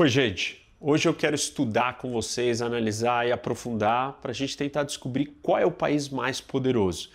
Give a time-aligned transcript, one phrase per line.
[0.00, 0.58] Oi, gente.
[0.80, 5.58] Hoje eu quero estudar com vocês, analisar e aprofundar para a gente tentar descobrir qual
[5.58, 7.10] é o país mais poderoso.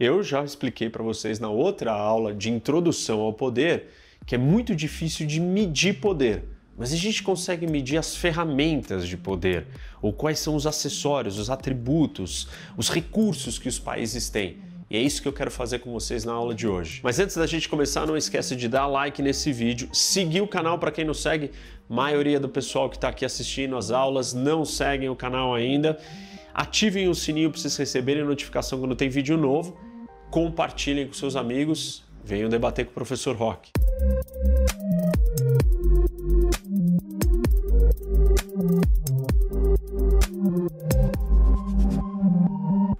[0.00, 3.86] Eu já expliquei para vocês na outra aula de introdução ao poder
[4.26, 6.42] que é muito difícil de medir poder,
[6.76, 9.68] mas a gente consegue medir as ferramentas de poder,
[10.02, 14.56] ou quais são os acessórios, os atributos, os recursos que os países têm.
[14.94, 17.00] E é isso que eu quero fazer com vocês na aula de hoje.
[17.02, 20.78] Mas antes da gente começar, não esqueça de dar like nesse vídeo, seguir o canal
[20.78, 21.50] para quem não segue.
[21.88, 25.98] Maioria do pessoal que está aqui assistindo as aulas não seguem o canal ainda.
[26.54, 29.76] Ativem o sininho para vocês receberem notificação quando tem vídeo novo.
[30.30, 32.04] Compartilhem com seus amigos.
[32.22, 33.72] Venham debater com o professor Rock.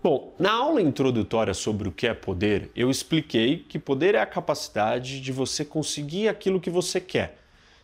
[0.05, 4.27] Bom, na aula introdutória sobre o que é poder, eu expliquei que poder é a
[4.27, 7.39] capacidade de você conseguir aquilo que você quer.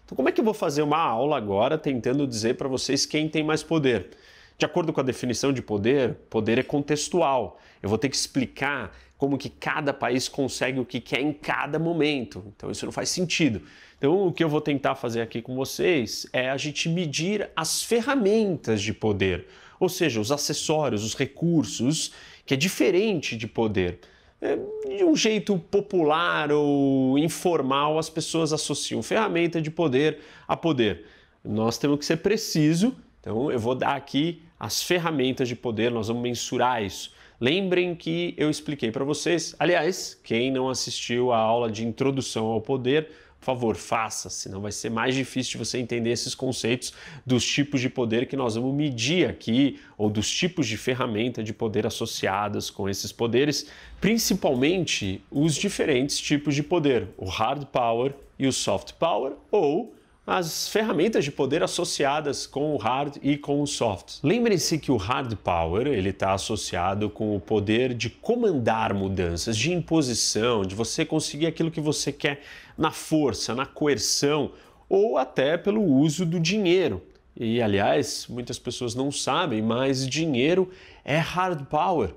[0.05, 3.27] Então, como é que eu vou fazer uma aula agora tentando dizer para vocês quem
[3.27, 4.11] tem mais poder?
[4.59, 7.59] De acordo com a definição de poder, poder é contextual.
[7.83, 11.79] Eu vou ter que explicar como que cada país consegue o que quer em cada
[11.79, 12.45] momento.
[12.55, 13.63] Então isso não faz sentido.
[13.97, 17.83] Então o que eu vou tentar fazer aqui com vocês é a gente medir as
[17.83, 19.47] ferramentas de poder
[19.81, 22.13] ou seja, os acessórios, os recursos,
[22.45, 23.99] que é diferente de poder.
[24.43, 24.57] É,
[24.97, 31.05] de um jeito popular ou informal, as pessoas associam ferramenta de poder a poder.
[31.45, 36.09] Nós temos que ser preciso, então eu vou dar aqui as ferramentas de poder, nós
[36.09, 37.13] vamos mensurar isso.
[37.41, 42.61] Lembrem que eu expliquei para vocês, aliás, quem não assistiu à aula de introdução ao
[42.61, 46.93] poder, por favor, faça, senão vai ser mais difícil de você entender esses conceitos
[47.25, 51.55] dos tipos de poder que nós vamos medir aqui, ou dos tipos de ferramenta de
[51.55, 53.67] poder associadas com esses poderes,
[53.99, 59.95] principalmente os diferentes tipos de poder, o hard power e o soft power, ou
[60.27, 64.19] as ferramentas de poder associadas com o hard e com o soft.
[64.23, 69.73] Lembrem-se que o hard power ele está associado com o poder de comandar mudanças, de
[69.73, 72.43] imposição, de você conseguir aquilo que você quer
[72.77, 74.53] na força, na coerção
[74.89, 77.03] ou até pelo uso do dinheiro.
[77.37, 80.71] E aliás, muitas pessoas não sabem, mas dinheiro
[81.05, 82.11] é hard power.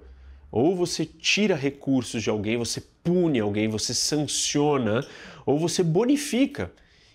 [0.51, 5.05] Ou você tira recursos de alguém, você pune alguém, você sanciona,
[5.45, 6.72] ou você bonifica.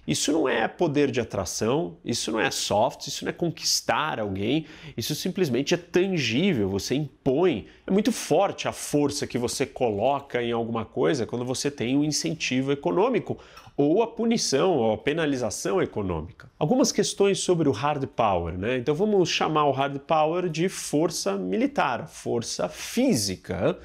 [0.09, 4.65] Isso não é poder de atração, isso não é soft, isso não é conquistar alguém,
[4.97, 7.67] isso simplesmente é tangível, você impõe.
[7.87, 12.03] É muito forte a força que você coloca em alguma coisa quando você tem um
[12.03, 13.37] incentivo econômico
[13.77, 16.51] ou a punição ou a penalização econômica.
[16.59, 18.79] Algumas questões sobre o hard power, né?
[18.79, 23.79] Então vamos chamar o hard power de força militar, força física.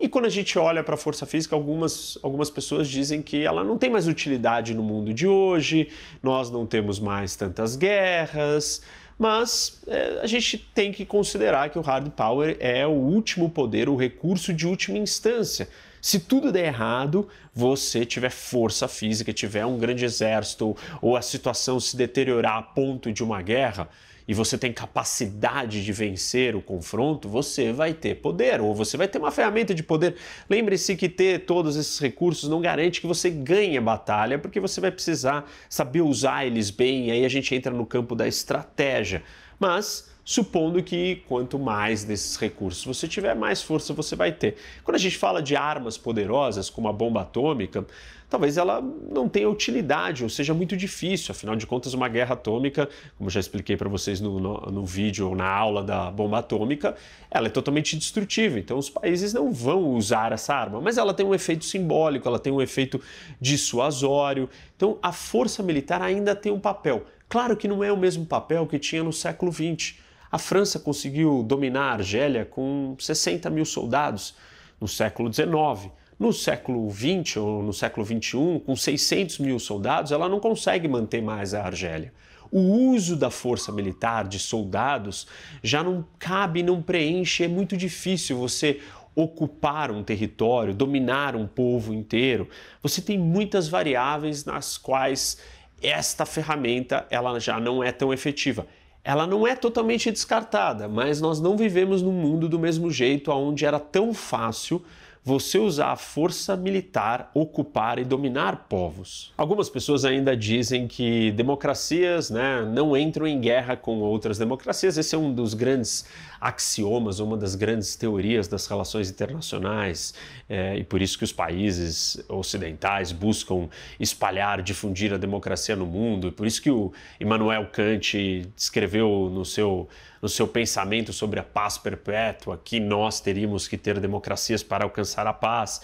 [0.00, 3.62] E quando a gente olha para a força física, algumas, algumas pessoas dizem que ela
[3.62, 5.88] não tem mais utilidade no mundo de hoje,
[6.22, 8.80] nós não temos mais tantas guerras,
[9.18, 13.90] mas é, a gente tem que considerar que o hard power é o último poder,
[13.90, 15.68] o recurso de última instância.
[16.00, 21.78] Se tudo der errado, você tiver força física, tiver um grande exército ou a situação
[21.78, 23.86] se deteriorar a ponto de uma guerra,
[24.30, 29.08] e você tem capacidade de vencer o confronto, você vai ter poder, ou você vai
[29.08, 30.14] ter uma ferramenta de poder.
[30.48, 34.80] Lembre-se que ter todos esses recursos não garante que você ganhe a batalha, porque você
[34.80, 39.24] vai precisar saber usar eles bem, e aí a gente entra no campo da estratégia.
[39.58, 44.54] Mas supondo que quanto mais desses recursos você tiver, mais força você vai ter.
[44.84, 47.84] Quando a gente fala de armas poderosas, como a bomba atômica,
[48.30, 51.32] talvez ela não tenha utilidade ou seja muito difícil.
[51.32, 55.28] Afinal de contas, uma guerra atômica, como já expliquei para vocês no, no, no, vídeo
[55.28, 56.94] ou na aula da bomba atômica,
[57.28, 58.58] ela é totalmente destrutiva.
[58.58, 62.38] Então, os países não vão usar essa arma, mas ela tem um efeito simbólico, ela
[62.38, 63.00] tem um efeito
[63.40, 64.48] dissuasório.
[64.76, 67.04] Então, a força militar ainda tem um papel.
[67.28, 69.96] Claro que não é o mesmo papel que tinha no século XX.
[70.30, 74.34] A França conseguiu dominar a Argélia com 60 mil soldados
[74.80, 75.92] no século XIX.
[76.20, 81.22] No século XX ou no século XXI, com 600 mil soldados, ela não consegue manter
[81.22, 82.12] mais a Argélia.
[82.52, 82.60] O
[82.90, 85.26] uso da força militar, de soldados,
[85.62, 88.80] já não cabe, não preenche, é muito difícil você
[89.14, 92.50] ocupar um território, dominar um povo inteiro.
[92.82, 95.38] Você tem muitas variáveis nas quais
[95.82, 98.66] esta ferramenta ela já não é tão efetiva
[99.02, 103.64] ela não é totalmente descartada, mas nós não vivemos num mundo do mesmo jeito onde
[103.64, 104.84] era tão fácil
[105.22, 109.32] você usar a força militar, ocupar e dominar povos.
[109.36, 114.96] Algumas pessoas ainda dizem que democracias né, não entram em guerra com outras democracias.
[114.96, 116.06] Esse é um dos grandes
[116.40, 120.14] axiomas, uma das grandes teorias das relações internacionais,
[120.48, 126.28] é, e por isso que os países ocidentais buscam espalhar, difundir a democracia no mundo,
[126.28, 129.88] e por isso que o Immanuel Kant escreveu no seu
[130.22, 135.26] no seu pensamento sobre a paz perpétua, que nós teríamos que ter democracias para alcançar
[135.26, 135.80] a paz.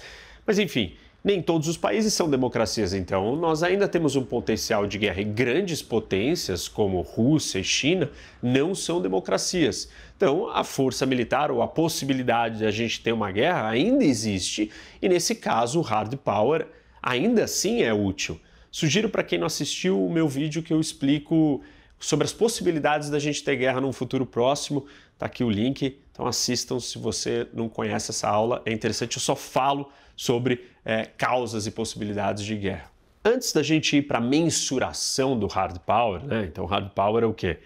[0.46, 0.94] Mas enfim,
[1.26, 5.24] nem todos os países são democracias, então nós ainda temos um potencial de guerra e
[5.24, 8.08] grandes potências como Rússia e China
[8.40, 9.88] não são democracias.
[10.16, 14.70] Então, a força militar ou a possibilidade de a gente ter uma guerra ainda existe
[15.02, 16.64] e nesse caso o hard power
[17.02, 18.40] ainda assim é útil.
[18.70, 21.60] Sugiro para quem não assistiu o meu vídeo que eu explico
[21.98, 24.86] sobre as possibilidades da gente ter guerra num futuro próximo.
[25.18, 29.16] Tá aqui o link, então assistam se você não conhece essa aula, é interessante.
[29.16, 32.90] Eu só falo sobre é, causas e possibilidades de guerra.
[33.24, 36.44] Antes da gente ir para a mensuração do hard power, né?
[36.44, 37.58] Então, hard power é o quê?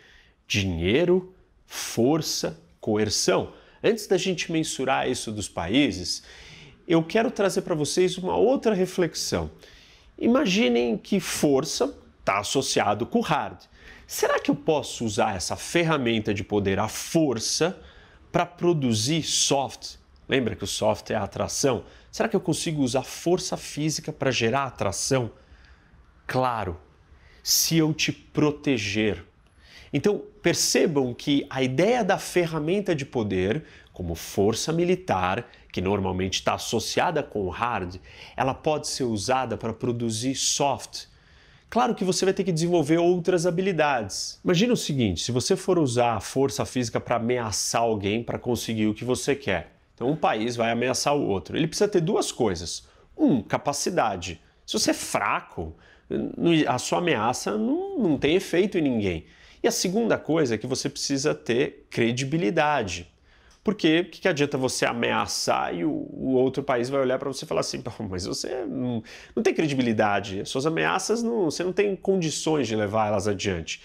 [0.46, 1.34] Dinheiro,
[1.66, 3.52] força, coerção.
[3.82, 6.22] Antes da gente mensurar isso dos países,
[6.88, 9.50] eu quero trazer para vocês uma outra reflexão.
[10.18, 13.58] Imaginem que força está associado com hard.
[14.06, 17.80] Será que eu posso usar essa ferramenta de poder, a força,
[18.32, 19.96] para produzir soft?
[20.28, 21.84] Lembra que o soft é a atração?
[22.10, 25.30] Será que eu consigo usar força física para gerar atração?
[26.26, 26.80] Claro,
[27.42, 29.24] se eu te proteger.
[29.92, 36.54] Então, percebam que a ideia da ferramenta de poder, como força militar, que normalmente está
[36.54, 37.96] associada com hard,
[38.36, 41.10] ela pode ser usada para produzir soft,
[41.70, 44.40] Claro que você vai ter que desenvolver outras habilidades.
[44.44, 48.88] Imagina o seguinte: se você for usar a força física para ameaçar alguém para conseguir
[48.88, 51.54] o que você quer, então um país vai ameaçar o outro.
[51.54, 54.40] Ele precisa ter duas coisas: um, capacidade.
[54.64, 55.76] Se você é fraco,
[56.66, 59.26] a sua ameaça não, não tem efeito em ninguém.
[59.62, 63.12] E a segunda coisa é que você precisa ter credibilidade.
[63.62, 67.28] Porque o que, que, adianta você ameaçar e o, o outro país vai olhar para
[67.28, 69.02] você e falar assim, mas você não,
[69.36, 73.82] não tem credibilidade, suas ameaças não, você não tem condições de levar elas adiante.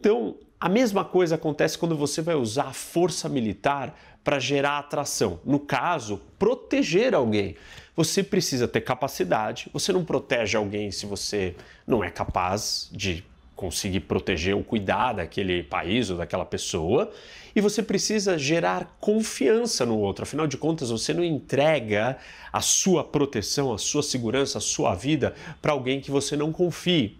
[0.00, 5.40] Então, a mesma coisa acontece quando você vai usar a força militar para gerar atração.
[5.44, 7.56] No caso, proteger alguém.
[7.96, 11.56] Você precisa ter capacidade, você não protege alguém se você
[11.86, 13.24] não é capaz de
[13.58, 17.10] conseguir proteger ou cuidar daquele país ou daquela pessoa,
[17.56, 20.22] e você precisa gerar confiança no outro.
[20.22, 22.18] Afinal de contas, você não entrega
[22.52, 27.18] a sua proteção, a sua segurança, a sua vida para alguém que você não confie.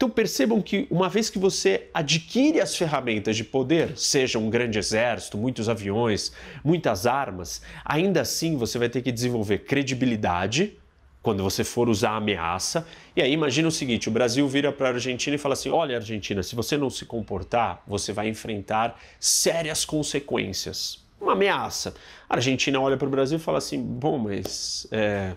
[0.00, 4.78] Então percebam que uma vez que você adquire as ferramentas de poder, seja um grande
[4.78, 6.32] exército, muitos aviões,
[6.64, 10.78] muitas armas, ainda assim você vai ter que desenvolver credibilidade,
[11.22, 12.86] quando você for usar ameaça.
[13.14, 15.96] E aí imagina o seguinte, o Brasil vira para a Argentina e fala assim: "Olha,
[15.96, 21.04] Argentina, se você não se comportar, você vai enfrentar sérias consequências".
[21.20, 21.92] Uma ameaça.
[22.26, 25.34] A Argentina olha para o Brasil e fala assim: "Bom, mas é,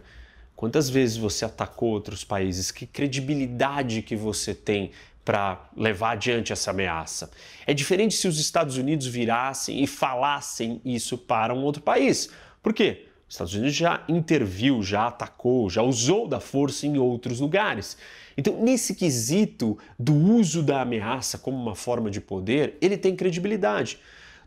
[0.63, 2.71] quantas vezes você atacou outros países?
[2.71, 4.91] Que credibilidade que você tem
[5.25, 7.29] para levar adiante essa ameaça.
[7.67, 12.29] É diferente se os Estados Unidos virassem e falassem isso para um outro país.
[12.61, 13.07] Por quê?
[13.27, 17.97] Os Estados Unidos já interviu, já atacou, já usou da força em outros lugares.
[18.37, 23.99] Então, nesse quesito do uso da ameaça como uma forma de poder, ele tem credibilidade.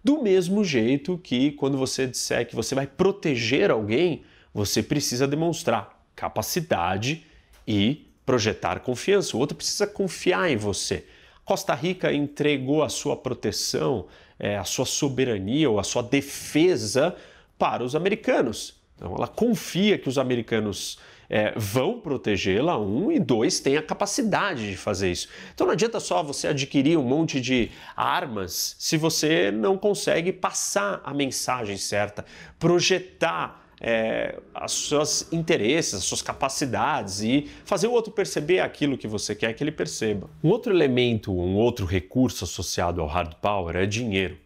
[0.03, 4.23] Do mesmo jeito que quando você disser que você vai proteger alguém,
[4.55, 7.25] você precisa demonstrar capacidade
[7.69, 9.37] e projetar confiança.
[9.37, 11.05] O outro precisa confiar em você.
[11.45, 14.07] Costa Rica entregou a sua proteção,
[14.39, 17.15] é, a sua soberania ou a sua defesa
[17.57, 18.75] para os americanos.
[18.97, 24.69] Então ela confia que os americanos é, vão protegê-la, um, e dois, tem a capacidade
[24.71, 25.29] de fazer isso.
[25.55, 31.01] Então não adianta só você adquirir um monte de armas se você não consegue passar
[31.05, 32.25] a mensagem certa,
[32.59, 39.07] projetar é, os seus interesses, as suas capacidades e fazer o outro perceber aquilo que
[39.07, 40.29] você quer que ele perceba.
[40.43, 44.37] Um outro elemento, um outro recurso associado ao hard power é dinheiro.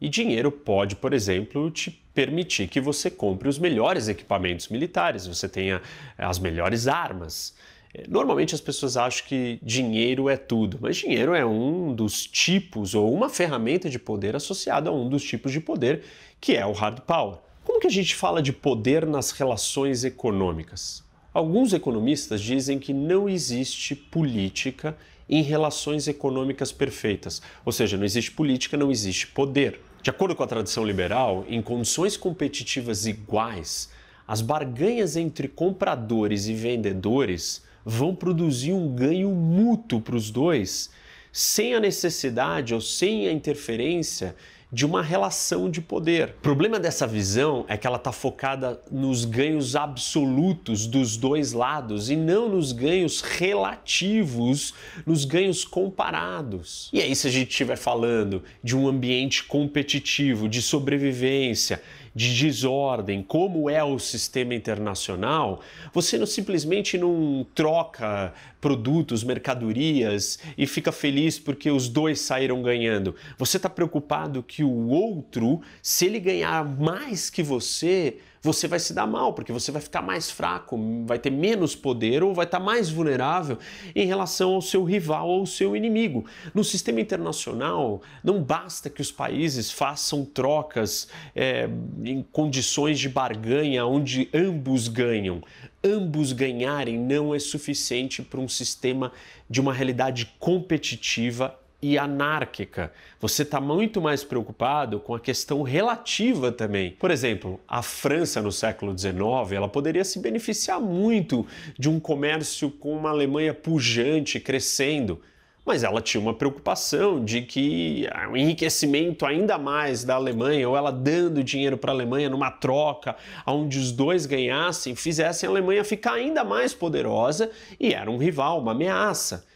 [0.00, 5.48] E dinheiro pode, por exemplo, te permitir que você compre os melhores equipamentos militares, você
[5.48, 5.80] tenha
[6.18, 7.54] eh, as melhores armas.
[7.94, 12.96] Eh, normalmente as pessoas acham que dinheiro é tudo, mas dinheiro é um dos tipos
[12.96, 16.02] ou uma ferramenta de poder associada a um dos tipos de poder,
[16.40, 17.38] que é o hard power.
[17.80, 21.02] Que a gente fala de poder nas relações econômicas?
[21.32, 24.94] Alguns economistas dizem que não existe política
[25.26, 29.80] em relações econômicas perfeitas, ou seja, não existe política, não existe poder.
[30.02, 33.88] De acordo com a tradição liberal, em condições competitivas iguais,
[34.28, 40.90] as barganhas entre compradores e vendedores vão produzir um ganho mútuo para os dois,
[41.32, 44.36] sem a necessidade ou sem a interferência
[44.72, 46.34] de uma relação de poder.
[46.38, 52.08] O problema dessa visão é que ela está focada nos ganhos absolutos dos dois lados
[52.08, 54.72] e não nos ganhos relativos,
[55.04, 56.88] nos ganhos comparados.
[56.92, 61.82] E aí, se a gente estiver falando de um ambiente competitivo, de sobrevivência,
[62.14, 65.60] de desordem, como é o sistema internacional,
[65.92, 73.14] você não simplesmente não troca produtos, mercadorias e fica feliz porque os dois saíram ganhando.
[73.38, 78.94] Você está preocupado que o outro, se ele ganhar mais que você, você vai se
[78.94, 82.58] dar mal, porque você vai ficar mais fraco, vai ter menos poder ou vai estar
[82.58, 83.58] mais vulnerável
[83.94, 86.24] em relação ao seu rival ou ao seu inimigo.
[86.54, 91.68] No sistema internacional, não basta que os países façam trocas é,
[92.02, 95.42] em condições de barganha onde ambos ganham.
[95.84, 99.12] Ambos ganharem não é suficiente para um sistema
[99.48, 102.92] de uma realidade competitiva e anárquica.
[103.20, 106.92] Você está muito mais preocupado com a questão relativa também.
[106.92, 111.46] Por exemplo, a França no século XIX ela poderia se beneficiar muito
[111.78, 115.20] de um comércio com uma Alemanha pujante, crescendo.
[115.64, 120.90] Mas ela tinha uma preocupação de que o enriquecimento ainda mais da Alemanha, ou ela
[120.90, 123.14] dando dinheiro para a Alemanha numa troca,
[123.46, 128.60] onde os dois ganhassem, fizessem a Alemanha ficar ainda mais poderosa e era um rival,
[128.60, 129.46] uma ameaça.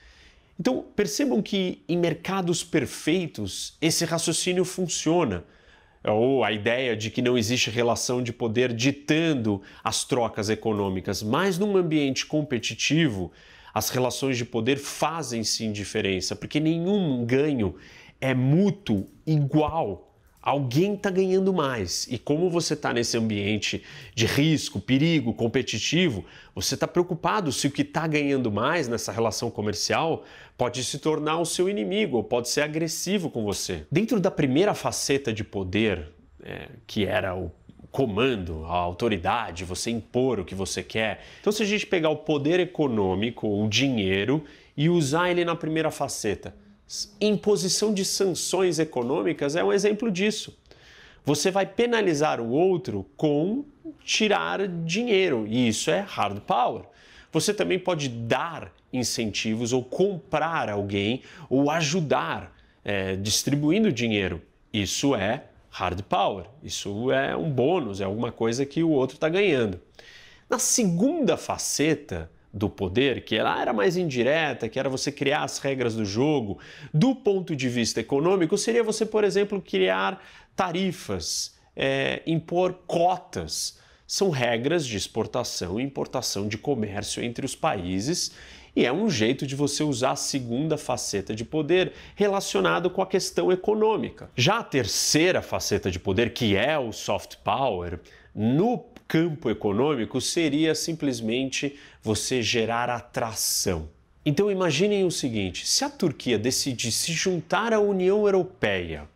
[0.58, 5.44] Então, percebam que em mercados perfeitos esse raciocínio funciona.
[6.06, 11.58] Ou a ideia de que não existe relação de poder ditando as trocas econômicas, mas
[11.58, 13.32] num ambiente competitivo,
[13.72, 17.74] as relações de poder fazem sim diferença, porque nenhum ganho
[18.20, 20.13] é mútuo igual
[20.44, 22.06] alguém está ganhando mais.
[22.10, 23.82] E como você está nesse ambiente
[24.14, 26.22] de risco, perigo, competitivo,
[26.54, 30.22] você está preocupado se o que está ganhando mais nessa relação comercial
[30.58, 33.86] pode se tornar o seu inimigo ou pode ser agressivo com você.
[33.90, 37.50] Dentro da primeira faceta de poder, é, que era o
[37.90, 41.24] comando, a autoridade, você impor o que você quer.
[41.40, 44.44] Então, se a gente pegar o poder econômico, o dinheiro,
[44.76, 46.54] e usar ele na primeira faceta,
[47.20, 50.56] imposição de sanções econômicas é um exemplo disso.
[51.24, 53.64] Você vai penalizar o outro com
[54.04, 56.84] tirar dinheiro, e isso é hard power.
[57.32, 64.42] Você também pode dar incentivos ou comprar alguém ou ajudar é, distribuindo dinheiro.
[64.72, 69.28] Isso é hard power, isso é um bônus, é alguma coisa que o outro está
[69.28, 69.80] ganhando.
[70.48, 75.58] Na segunda faceta, do poder, que ela era mais indireta, que era você criar as
[75.58, 76.58] regras do jogo,
[76.92, 80.22] do ponto de vista econômico, seria você, por exemplo, criar
[80.54, 83.78] tarifas, é, impor cotas.
[84.06, 88.32] São regras de exportação e importação de comércio entre os países
[88.76, 93.06] e é um jeito de você usar a segunda faceta de poder relacionado com a
[93.06, 94.30] questão econômica.
[94.36, 98.00] Já a terceira faceta de poder, que é o soft power,
[98.34, 103.88] no campo econômico seria simplesmente você gerar atração.
[104.24, 109.08] Então imaginem o seguinte: se a Turquia decidir se juntar à União Europeia,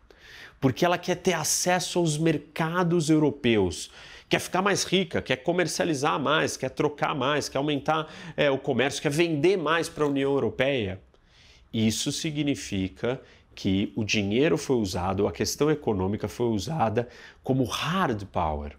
[0.59, 3.89] porque ela quer ter acesso aos mercados europeus,
[4.27, 9.01] quer ficar mais rica, quer comercializar mais, quer trocar mais, quer aumentar é, o comércio,
[9.01, 11.01] quer vender mais para a União Europeia,
[11.73, 13.19] isso significa
[13.55, 17.09] que o dinheiro foi usado, a questão econômica foi usada
[17.43, 18.77] como hard power.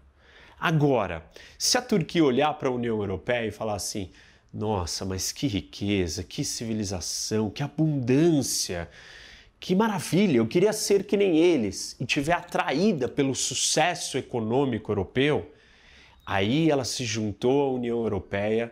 [0.61, 1.25] Agora,
[1.57, 4.11] se a Turquia olhar para a União Europeia e falar assim:
[4.53, 8.87] nossa, mas que riqueza, que civilização, que abundância,
[9.59, 15.51] que maravilha, eu queria ser que nem eles, e tiver atraída pelo sucesso econômico europeu,
[16.23, 18.71] aí ela se juntou à União Europeia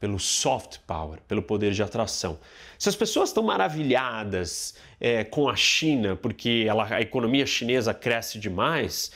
[0.00, 2.38] pelo soft power, pelo poder de atração.
[2.78, 8.38] Se as pessoas estão maravilhadas é, com a China porque ela, a economia chinesa cresce
[8.38, 9.10] demais,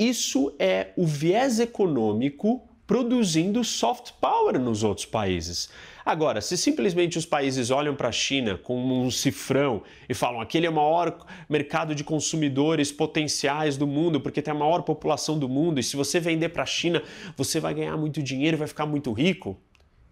[0.00, 5.68] isso é o viés econômico produzindo soft power nos outros países.
[6.04, 10.66] Agora, se simplesmente os países olham para a China como um cifrão e falam aquele
[10.66, 15.48] é o maior mercado de consumidores potenciais do mundo, porque tem a maior população do
[15.48, 17.02] mundo, e se você vender para a China,
[17.36, 19.56] você vai ganhar muito dinheiro e vai ficar muito rico,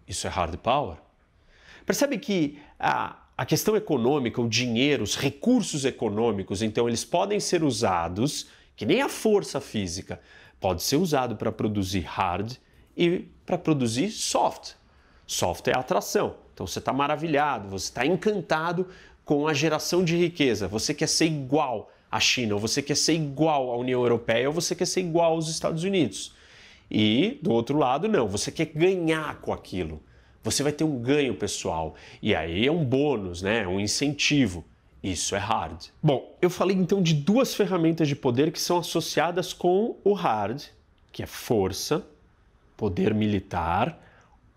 [0.07, 0.97] isso é hard power.
[1.85, 7.63] Percebe que a, a questão econômica, o dinheiro, os recursos econômicos, então eles podem ser
[7.63, 8.47] usados
[8.79, 10.21] que nem a força física,
[10.57, 12.53] pode ser usado para produzir hard
[12.95, 14.71] e para produzir soft.
[15.27, 16.37] Soft é atração.
[16.53, 18.87] Então você está maravilhado, você está encantado
[19.25, 20.65] com a geração de riqueza.
[20.69, 24.53] Você quer ser igual à China, ou você quer ser igual à União Europeia, ou
[24.53, 26.33] você quer ser igual aos Estados Unidos.
[26.89, 30.01] E do outro lado, não, você quer ganhar com aquilo.
[30.41, 31.95] Você vai ter um ganho pessoal.
[32.21, 33.67] E aí é um bônus, né?
[33.67, 34.63] um incentivo.
[35.01, 35.85] Isso é hard.
[36.03, 40.61] Bom, eu falei então de duas ferramentas de poder que são associadas com o hard,
[41.11, 42.05] que é força,
[42.75, 43.97] poder militar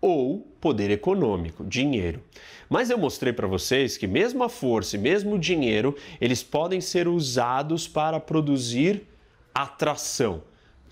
[0.01, 2.21] ou poder econômico, dinheiro.
[2.69, 6.81] Mas eu mostrei para vocês que mesmo a força e mesmo o dinheiro, eles podem
[6.81, 9.07] ser usados para produzir
[9.53, 10.43] atração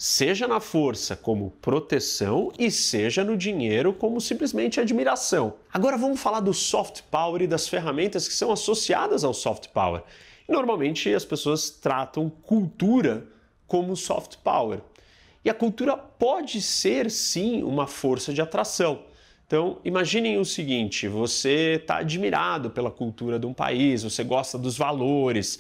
[0.03, 5.53] seja na força como proteção e seja no dinheiro como simplesmente admiração.
[5.72, 10.01] Agora vamos falar do soft power e das ferramentas que são associadas ao soft power.
[10.50, 13.27] Normalmente as pessoas tratam cultura
[13.67, 14.79] como soft power.
[15.46, 19.03] E a cultura pode ser sim uma força de atração.
[19.46, 24.77] Então, imaginem o seguinte: você está admirado pela cultura de um país, você gosta dos
[24.77, 25.60] valores,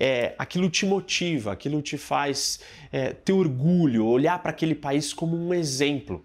[0.00, 5.36] é, aquilo te motiva, aquilo te faz é, ter orgulho, olhar para aquele país como
[5.36, 6.24] um exemplo.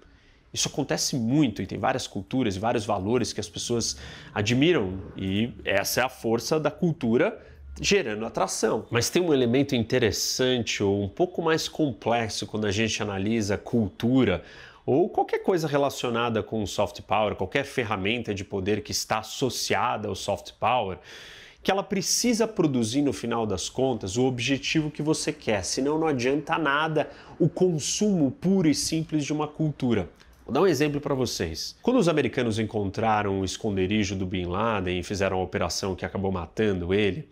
[0.54, 3.98] Isso acontece muito e tem várias culturas e vários valores que as pessoas
[4.34, 7.38] admiram, e essa é a força da cultura
[7.82, 8.86] gerando atração.
[8.90, 14.42] Mas tem um elemento interessante ou um pouco mais complexo quando a gente analisa cultura
[14.86, 20.08] ou qualquer coisa relacionada com o soft power, qualquer ferramenta de poder que está associada
[20.08, 21.00] ao soft power,
[21.66, 26.06] que ela precisa produzir no final das contas o objetivo que você quer, senão não
[26.06, 30.08] adianta nada o consumo puro e simples de uma cultura.
[30.46, 31.76] Vou dar um exemplo para vocês.
[31.82, 36.32] Quando os americanos encontraram o esconderijo do Bin Laden e fizeram a operação que acabou
[36.32, 37.28] matando ele,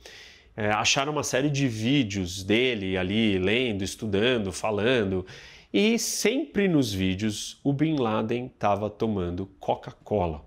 [0.58, 5.28] é, acharam uma série de vídeos dele ali lendo, estudando, falando
[5.72, 10.44] e sempre nos vídeos o Bin Laden estava tomando Coca-Cola.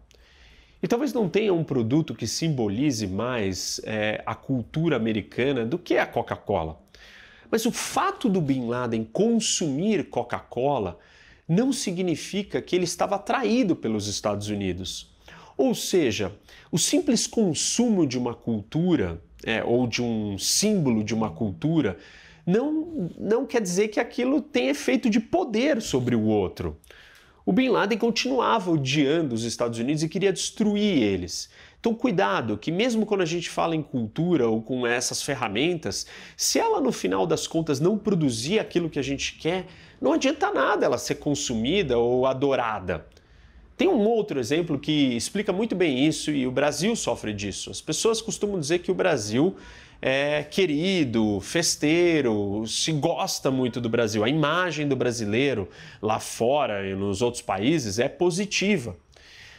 [0.86, 5.98] E talvez não tenha um produto que simbolize mais é, a cultura americana do que
[5.98, 6.80] a Coca-Cola.
[7.50, 10.96] Mas o fato do Bin Laden consumir Coca-Cola
[11.48, 15.12] não significa que ele estava atraído pelos Estados Unidos.
[15.56, 16.32] Ou seja,
[16.70, 21.98] o simples consumo de uma cultura é, ou de um símbolo de uma cultura
[22.46, 26.78] não, não quer dizer que aquilo tem efeito de poder sobre o outro.
[27.48, 31.48] O Bin Laden continuava odiando os Estados Unidos e queria destruir eles.
[31.78, 36.58] Então, cuidado, que mesmo quando a gente fala em cultura ou com essas ferramentas, se
[36.58, 39.66] ela no final das contas não produzir aquilo que a gente quer,
[40.00, 43.06] não adianta nada ela ser consumida ou adorada.
[43.76, 47.70] Tem um outro exemplo que explica muito bem isso e o Brasil sofre disso.
[47.70, 49.54] As pessoas costumam dizer que o Brasil
[50.00, 54.22] é querido, festeiro, se gosta muito do Brasil.
[54.22, 55.68] A imagem do brasileiro
[56.00, 58.96] lá fora e nos outros países é positiva.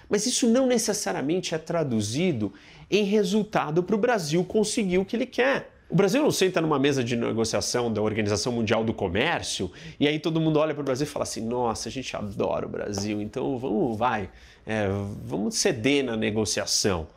[0.10, 2.54] Mas isso não necessariamente é traduzido
[2.90, 5.72] em resultado para o Brasil conseguir o que ele quer.
[5.90, 10.20] O Brasil não senta numa mesa de negociação da Organização Mundial do Comércio e aí
[10.20, 13.22] todo mundo olha para o Brasil e fala assim: nossa, a gente adora o Brasil,
[13.22, 14.30] então vamos, vai,
[14.66, 14.88] é,
[15.24, 17.08] vamos ceder na negociação.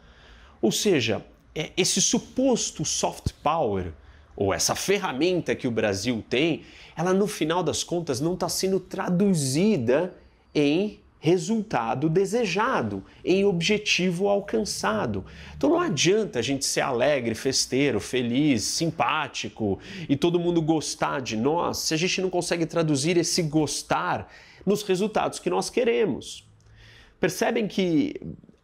[0.62, 3.92] Ou seja, é, esse suposto soft power,
[4.36, 6.62] ou essa ferramenta que o Brasil tem,
[6.96, 10.14] ela no final das contas não está sendo traduzida
[10.54, 15.24] em resultado desejado, em objetivo alcançado.
[15.54, 21.36] Então não adianta a gente ser alegre, festeiro, feliz, simpático e todo mundo gostar de
[21.36, 24.32] nós se a gente não consegue traduzir esse gostar
[24.64, 26.48] nos resultados que nós queremos.
[27.20, 28.18] Percebem que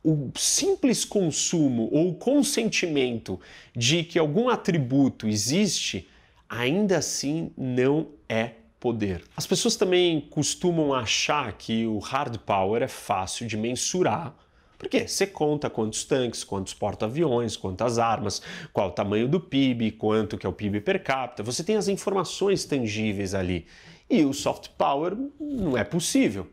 [0.06, 3.40] o simples consumo ou consentimento
[3.74, 6.08] de que algum atributo existe,
[6.48, 9.24] ainda assim não é poder.
[9.36, 14.32] As pessoas também costumam achar que o hard power é fácil de mensurar.
[14.78, 18.40] Porque você conta quantos tanques, quantos porta-aviões, quantas armas,
[18.72, 21.42] qual o tamanho do PIB, quanto que é o PIB per capita.
[21.42, 23.66] Você tem as informações tangíveis ali.
[24.08, 26.46] E o soft power não é possível.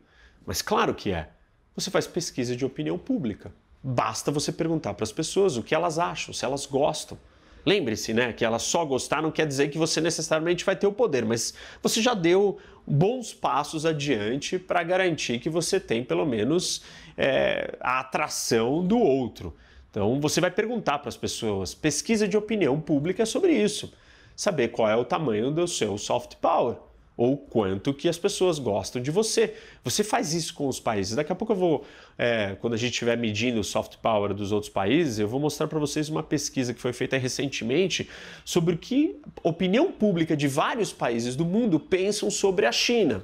[0.43, 1.29] Mas claro que é
[1.75, 3.51] você faz pesquisa de opinião pública.
[3.81, 7.17] Basta você perguntar para as pessoas o que elas acham, se elas gostam.
[7.65, 10.91] Lembre-se, né, que ela só gostar não quer dizer que você necessariamente vai ter o
[10.91, 16.83] poder, mas você já deu bons passos adiante para garantir que você tem pelo menos
[17.17, 19.55] é, a atração do outro.
[19.89, 23.93] Então você vai perguntar para as pessoas, pesquisa de opinião pública sobre isso,
[24.36, 26.75] saber qual é o tamanho do seu soft power
[27.15, 29.54] ou quanto que as pessoas gostam de você.
[29.84, 31.15] Você faz isso com os países.
[31.15, 31.86] Daqui a pouco eu vou,
[32.17, 35.67] é, quando a gente estiver medindo o soft power dos outros países, eu vou mostrar
[35.67, 38.10] para vocês uma pesquisa que foi feita recentemente
[38.43, 43.23] sobre o que opinião pública de vários países do mundo pensam sobre a China.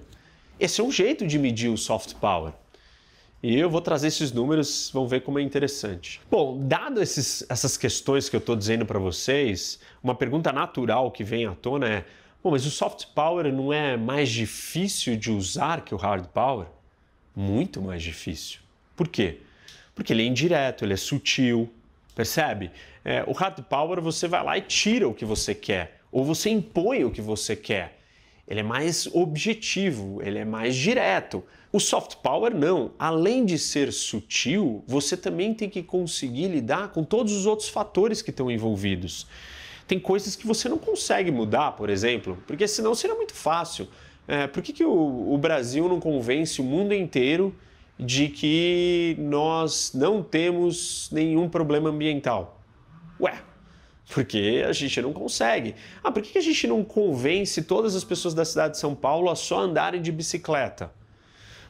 [0.59, 2.53] Esse é um jeito de medir o soft power.
[3.41, 6.19] E eu vou trazer esses números, vão ver como é interessante.
[6.29, 11.23] Bom, dado esses, essas questões que eu estou dizendo para vocês, uma pergunta natural que
[11.23, 12.05] vem à tona é
[12.41, 16.67] Bom, mas o soft power não é mais difícil de usar que o hard power?
[17.35, 18.59] Muito mais difícil.
[18.95, 19.39] Por quê?
[19.93, 21.69] Porque ele é indireto, ele é sutil,
[22.15, 22.71] percebe?
[23.03, 26.49] É, o hard power você vai lá e tira o que você quer, ou você
[26.49, 27.99] impõe o que você quer.
[28.47, 31.43] Ele é mais objetivo, ele é mais direto.
[31.73, 32.93] O soft power não.
[32.97, 38.21] Além de ser sutil, você também tem que conseguir lidar com todos os outros fatores
[38.21, 39.27] que estão envolvidos.
[39.89, 43.87] Tem coisas que você não consegue mudar, por exemplo, porque senão seria muito fácil.
[44.27, 47.55] É, por que, que o, o Brasil não convence o mundo inteiro
[47.97, 52.61] de que nós não temos nenhum problema ambiental?
[53.19, 53.41] Ué,
[54.13, 55.73] porque a gente não consegue.
[56.03, 59.27] Ah, por que a gente não convence todas as pessoas da cidade de São Paulo
[59.27, 60.93] a só andarem de bicicleta?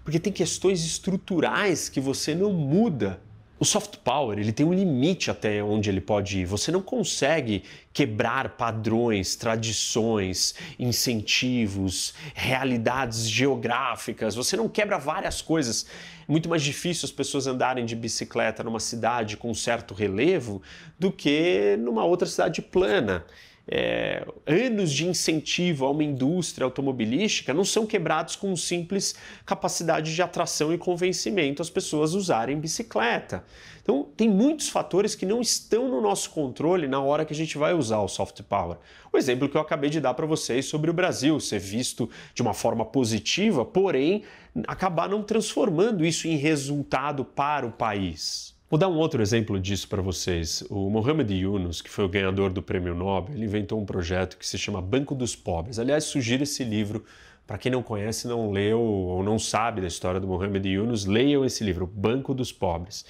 [0.04, 3.22] Porque tem questões estruturais que você não muda
[3.60, 6.46] o soft power ele tem um limite até onde ele pode ir.
[6.46, 14.34] Você não consegue quebrar padrões, tradições, incentivos, realidades geográficas.
[14.36, 15.86] Você não quebra várias coisas.
[16.28, 20.62] É muito mais difícil as pessoas andarem de bicicleta numa cidade com certo relevo
[20.98, 23.26] do que numa outra cidade plana
[23.72, 29.14] é, anos de incentivo a uma indústria automobilística não são quebrados com simples
[29.46, 33.44] capacidade de atração e convencimento as pessoas usarem bicicleta.
[33.84, 37.58] Então, tem muitos fatores que não estão no nosso controle na hora que a gente
[37.58, 38.78] vai usar o soft power.
[39.12, 42.42] O exemplo que eu acabei de dar para vocês sobre o Brasil ser visto de
[42.42, 44.24] uma forma positiva, porém
[44.68, 48.59] acabar não transformando isso em resultado para o país.
[48.70, 50.64] Vou dar um outro exemplo disso para vocês.
[50.70, 54.46] O Mohamed Yunus, que foi o ganhador do Prêmio Nobel, ele inventou um projeto que
[54.46, 55.80] se chama Banco dos Pobres.
[55.80, 57.04] Aliás, sugiro esse livro
[57.48, 61.44] para quem não conhece, não leu ou não sabe da história do Mohamed Yunus, leiam
[61.44, 63.08] esse livro, Banco dos Pobres.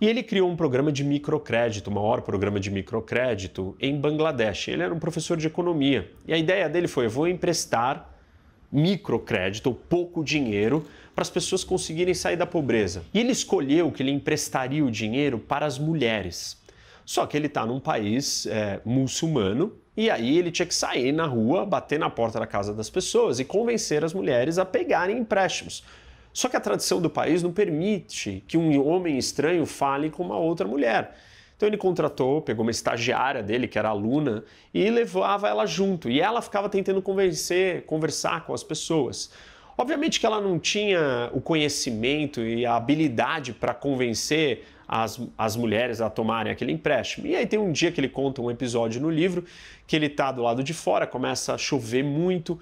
[0.00, 4.68] E ele criou um programa de microcrédito, o maior programa de microcrédito em Bangladesh.
[4.68, 6.12] Ele era um professor de economia.
[6.28, 8.14] E a ideia dele foi: eu vou emprestar
[8.70, 13.02] microcrédito ou pouco dinheiro para as pessoas conseguirem sair da pobreza.
[13.14, 16.60] E ele escolheu que ele emprestaria o dinheiro para as mulheres.
[17.06, 21.24] Só que ele está num país é, muçulmano e aí ele tinha que sair na
[21.24, 25.82] rua, bater na porta da casa das pessoas e convencer as mulheres a pegarem empréstimos.
[26.34, 30.36] Só que a tradição do país não permite que um homem estranho fale com uma
[30.36, 31.16] outra mulher.
[31.56, 36.10] Então ele contratou, pegou uma estagiária dele, que era aluna, e levava ela junto.
[36.10, 39.30] E ela ficava tentando convencer, conversar com as pessoas.
[39.78, 46.00] Obviamente que ela não tinha o conhecimento e a habilidade para convencer as, as mulheres
[46.00, 47.26] a tomarem aquele empréstimo.
[47.26, 49.44] E aí tem um dia que ele conta um episódio no livro
[49.86, 52.58] que ele está do lado de fora, começa a chover muito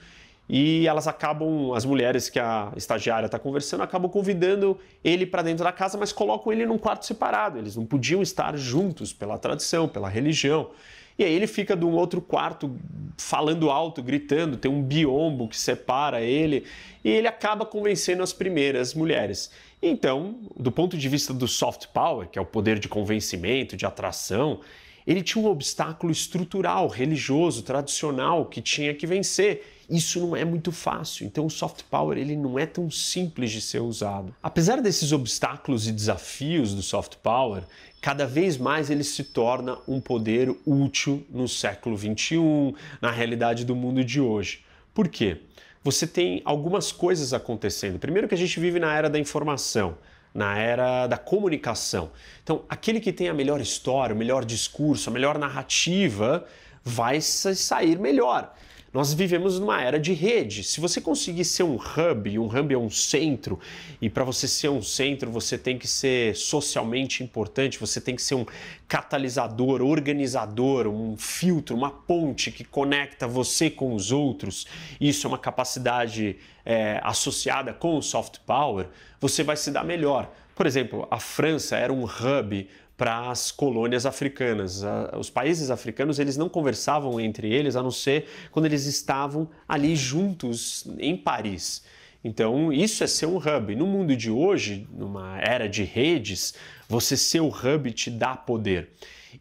[0.49, 5.65] e elas acabam, as mulheres que a estagiária está conversando, acabam convidando ele para dentro
[5.65, 7.59] da casa, mas colocam ele num quarto separado.
[7.59, 10.71] Eles não podiam estar juntos pela tradição, pela religião.
[11.19, 12.77] E aí ele fica de um outro quarto
[13.17, 16.65] falando alto, gritando, tem um biombo que separa ele,
[17.05, 19.51] e ele acaba convencendo as primeiras mulheres.
[19.81, 23.87] Então, do ponto de vista do soft power, que é o poder de convencimento, de
[23.87, 24.61] atração,
[25.07, 29.74] ele tinha um obstáculo estrutural, religioso, tradicional que tinha que vencer.
[29.89, 33.61] Isso não é muito fácil, então o soft power ele não é tão simples de
[33.61, 34.35] ser usado.
[34.43, 37.65] Apesar desses obstáculos e desafios do soft power,
[38.01, 43.77] cada vez mais ele se torna um poder útil no século 21, na realidade do
[43.77, 44.65] mundo de hoje.
[44.95, 45.43] Por quê?
[45.83, 47.99] Você tem algumas coisas acontecendo.
[47.99, 49.97] Primeiro que a gente vive na era da informação
[50.35, 52.11] na era da comunicação.
[52.43, 56.45] Então, aquele que tem a melhor história, o melhor discurso, a melhor narrativa,
[56.83, 58.53] vai sair melhor.
[58.95, 60.63] Nós vivemos numa era de rede.
[60.63, 63.59] Se você conseguir ser um hub, um hub é um centro,
[64.01, 68.23] e para você ser um centro você tem que ser socialmente importante, você tem que
[68.23, 68.47] ser um
[68.87, 74.65] catalisador, organizador, um filtro, uma ponte que conecta você com os outros.
[75.01, 78.87] Isso é uma capacidade é, associada com o soft power.
[79.21, 80.31] Você vai se dar melhor.
[80.55, 84.83] Por exemplo, a França era um hub para as colônias africanas.
[85.19, 89.97] Os países africanos eles não conversavam entre eles a não ser quando eles estavam ali
[89.97, 91.83] juntos em Paris.
[92.23, 93.77] Então, isso é ser um hub.
[93.77, 96.55] No mundo de hoje, numa era de redes,
[96.89, 98.91] você ser o hub te dá poder.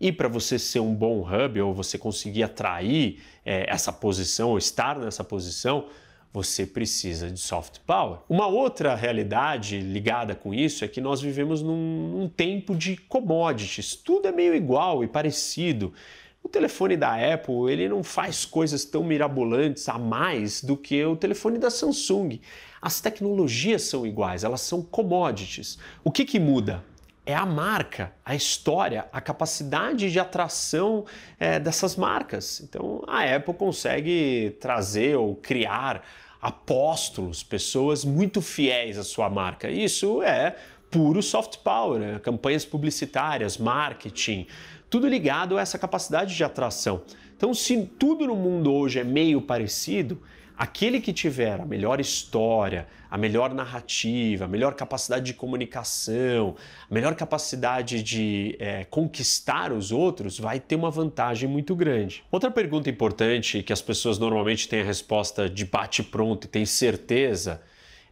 [0.02, 4.58] E para você ser um bom hub ou você conseguir atrair é, essa posição ou
[4.58, 5.88] estar nessa posição,
[6.34, 8.18] você precisa de soft power.
[8.28, 13.96] Uma outra realidade ligada com isso é que nós vivemos num, num tempo de commodities.
[13.96, 15.94] Tudo é meio igual e parecido.
[16.42, 21.16] O telefone da Apple ele não faz coisas tão mirabolantes a mais do que o
[21.16, 22.42] telefone da Samsung.
[22.82, 25.78] As tecnologias são iguais, elas são commodities.
[26.04, 26.84] O que, que muda?
[27.26, 31.06] É a marca, a história, a capacidade de atração
[31.40, 32.62] é, dessas marcas.
[32.62, 36.04] Então a Apple consegue trazer ou criar
[36.42, 39.70] apóstolos, pessoas muito fiéis à sua marca.
[39.70, 40.56] Isso é
[40.92, 42.20] puro soft power, né?
[42.20, 44.46] campanhas publicitárias, marketing,
[44.90, 47.02] tudo ligado a essa capacidade de atração.
[47.36, 50.22] Então, se tudo no mundo hoje é meio parecido,
[50.58, 56.56] aquele que tiver a melhor história, a melhor narrativa, a melhor capacidade de comunicação,
[56.90, 62.24] a melhor capacidade de é, conquistar os outros, vai ter uma vantagem muito grande.
[62.32, 67.62] Outra pergunta importante que as pessoas normalmente têm a resposta de bate-pronto e têm certeza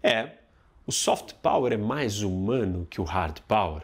[0.03, 0.29] é:
[0.85, 3.83] o soft power é mais humano que o hard power?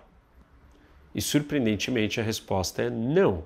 [1.14, 3.44] E surpreendentemente a resposta é não.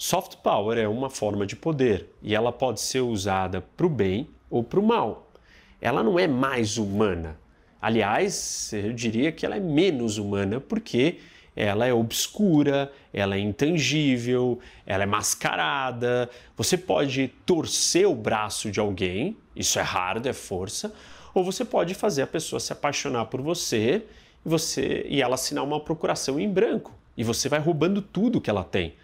[0.00, 4.28] Soft power é uma forma de poder e ela pode ser usada para o bem
[4.48, 5.32] ou para o mal.
[5.80, 7.36] Ela não é mais humana.
[7.82, 11.18] Aliás, eu diria que ela é menos humana porque
[11.56, 16.30] ela é obscura, ela é intangível, ela é mascarada.
[16.56, 20.94] Você pode torcer o braço de alguém, isso é hard, é força,
[21.34, 24.04] ou você pode fazer a pessoa se apaixonar por você
[24.46, 28.48] e você e ela assinar uma procuração em branco e você vai roubando tudo que
[28.48, 28.94] ela tem.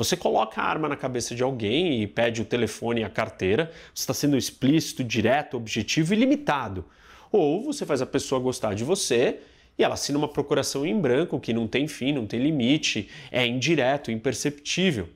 [0.00, 3.70] Você coloca a arma na cabeça de alguém e pede o telefone e a carteira,
[3.94, 6.86] você está sendo explícito, direto, objetivo e limitado.
[7.30, 9.40] Ou você faz a pessoa gostar de você
[9.76, 13.46] e ela assina uma procuração em branco que não tem fim, não tem limite, é
[13.46, 15.06] indireto, imperceptível.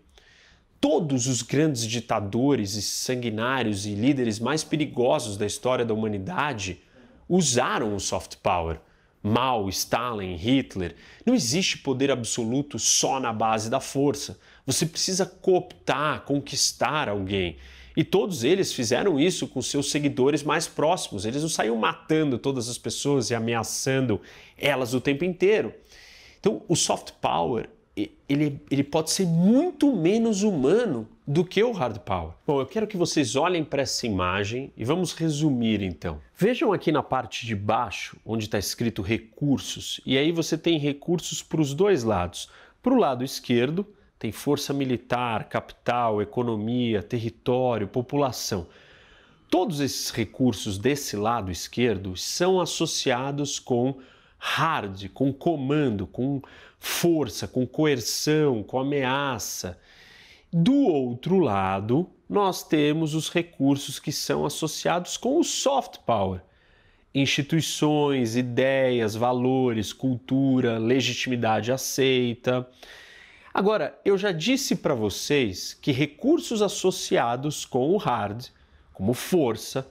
[0.78, 6.78] Todos os grandes ditadores e sanguinários e líderes mais perigosos da história da humanidade
[7.26, 8.78] usaram o soft power.
[9.26, 10.94] Mao, Stalin, Hitler.
[11.24, 14.38] Não existe poder absoluto só na base da força.
[14.66, 17.56] Você precisa cooptar, conquistar alguém.
[17.96, 21.24] E todos eles fizeram isso com seus seguidores mais próximos.
[21.24, 24.20] Eles não saíam matando todas as pessoas e ameaçando
[24.58, 25.72] elas o tempo inteiro.
[26.40, 27.68] Então, o soft power
[28.28, 32.32] ele, ele pode ser muito menos humano do que o hard power.
[32.46, 36.20] Bom, eu quero que vocês olhem para essa imagem e vamos resumir então.
[36.36, 41.42] Vejam aqui na parte de baixo, onde está escrito recursos, e aí você tem recursos
[41.42, 42.50] para os dois lados.
[42.82, 43.86] Para o lado esquerdo,
[44.18, 48.66] tem força militar, capital, economia, território, população.
[49.50, 53.98] Todos esses recursos desse lado esquerdo são associados com
[54.38, 56.42] hard, com comando, com
[56.78, 59.78] força, com coerção, com ameaça.
[60.52, 66.40] Do outro lado, nós temos os recursos que são associados com o soft power.
[67.14, 72.68] Instituições, ideias, valores, cultura, legitimidade aceita.
[73.56, 78.46] Agora, eu já disse para vocês que recursos associados com o hard,
[78.92, 79.86] como força,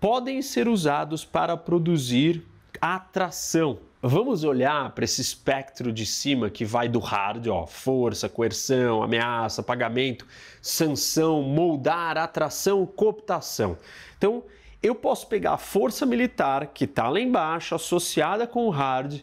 [0.00, 2.46] podem ser usados para produzir
[2.80, 3.80] atração.
[4.00, 9.60] Vamos olhar para esse espectro de cima que vai do hard, ó, força, coerção, ameaça,
[9.60, 10.24] pagamento,
[10.62, 13.76] sanção, moldar, atração, cooptação.
[14.16, 14.44] Então,
[14.80, 19.20] eu posso pegar a força militar que está lá embaixo, associada com o hard,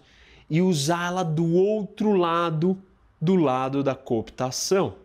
[0.49, 2.77] e usá-la do outro lado
[3.21, 4.95] do lado da cooptação.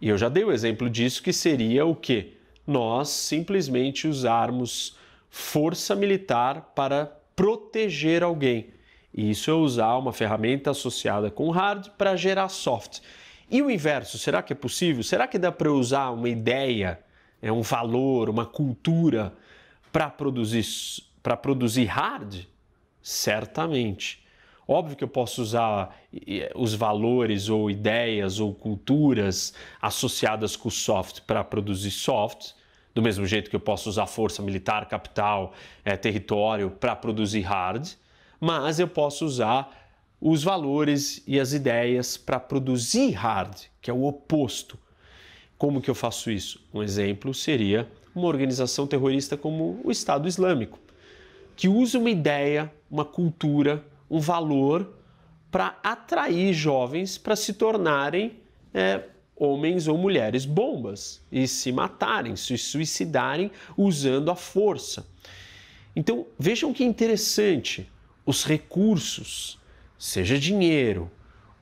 [0.00, 2.34] E eu já dei o exemplo disso que seria o que?
[2.66, 4.96] Nós simplesmente usarmos
[5.28, 8.70] força militar para proteger alguém.
[9.12, 13.00] E isso é usar uma ferramenta associada com hard para gerar soft.
[13.50, 15.02] E o inverso, será que é possível?
[15.02, 16.98] Será que dá para usar uma ideia,
[17.40, 19.32] é um valor, uma cultura
[19.92, 20.64] para produzir
[21.22, 22.44] para produzir hard?
[23.02, 24.25] Certamente.
[24.68, 25.96] Óbvio que eu posso usar
[26.54, 32.52] os valores ou ideias ou culturas associadas com o soft para produzir soft,
[32.92, 35.52] do mesmo jeito que eu posso usar força militar, capital,
[35.84, 37.86] é, território para produzir hard,
[38.40, 39.70] mas eu posso usar
[40.20, 44.78] os valores e as ideias para produzir hard, que é o oposto.
[45.58, 46.60] Como que eu faço isso?
[46.72, 50.78] Um exemplo seria uma organização terrorista como o Estado Islâmico,
[51.54, 54.94] que usa uma ideia, uma cultura, um valor
[55.50, 58.38] para atrair jovens para se tornarem
[58.74, 65.06] é, homens ou mulheres bombas e se matarem, se suicidarem usando a força.
[65.94, 67.90] Então vejam que interessante,
[68.24, 69.58] os recursos,
[69.98, 71.10] seja dinheiro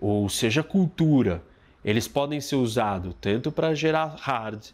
[0.00, 1.42] ou seja cultura,
[1.84, 4.64] eles podem ser usados tanto para gerar hard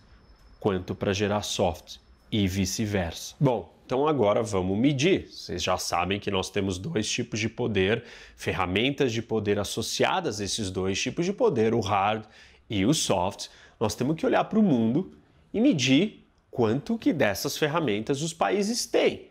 [0.58, 1.96] quanto para gerar soft
[2.30, 3.34] e vice-versa.
[3.40, 5.26] Bom, então agora vamos medir.
[5.28, 8.04] Vocês já sabem que nós temos dois tipos de poder,
[8.36, 12.22] ferramentas de poder associadas a esses dois tipos de poder, o hard
[12.68, 13.48] e o soft.
[13.80, 15.10] Nós temos que olhar para o mundo
[15.52, 19.28] e medir quanto que dessas ferramentas os países têm.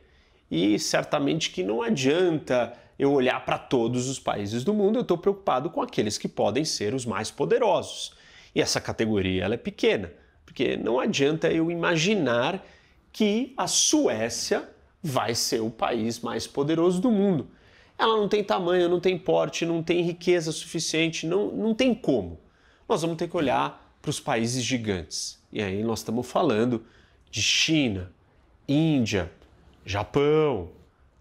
[0.52, 5.17] e certamente que não adianta eu olhar para todos os países do mundo, eu estou
[5.17, 8.13] preocupado com aqueles que podem ser os mais poderosos.
[8.54, 10.12] E essa categoria ela é pequena,
[10.45, 12.62] porque não adianta eu imaginar
[13.12, 14.69] que a Suécia
[15.02, 17.48] vai ser o país mais poderoso do mundo.
[17.98, 22.39] Ela não tem tamanho, não tem porte, não tem riqueza suficiente, não, não tem como.
[22.88, 25.38] Nós vamos ter que olhar para os países gigantes.
[25.52, 26.84] E aí nós estamos falando
[27.30, 28.12] de China,
[28.67, 29.32] Índia,
[29.86, 30.69] Japão,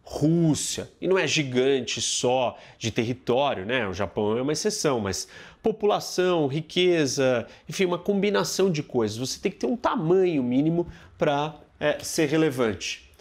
[0.03, 3.87] Rússia, e não é gigante só de território, né?
[3.87, 5.29] O Japão é uma exceção, mas
[5.63, 9.19] população, riqueza, enfim, uma combinação de coisas.
[9.19, 10.87] Você tem que ter um tamanho mínimo
[11.19, 13.13] para é, ser relevante.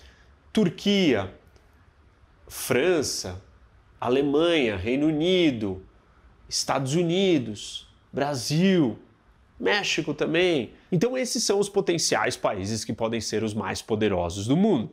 [0.51, 1.33] Turquia,
[2.47, 3.41] França,
[3.99, 5.85] Alemanha, Reino Unido,
[6.47, 8.97] Estados Unidos, Brasil,
[9.59, 10.71] México também.
[10.91, 14.91] Então, esses são os potenciais países que podem ser os mais poderosos do mundo.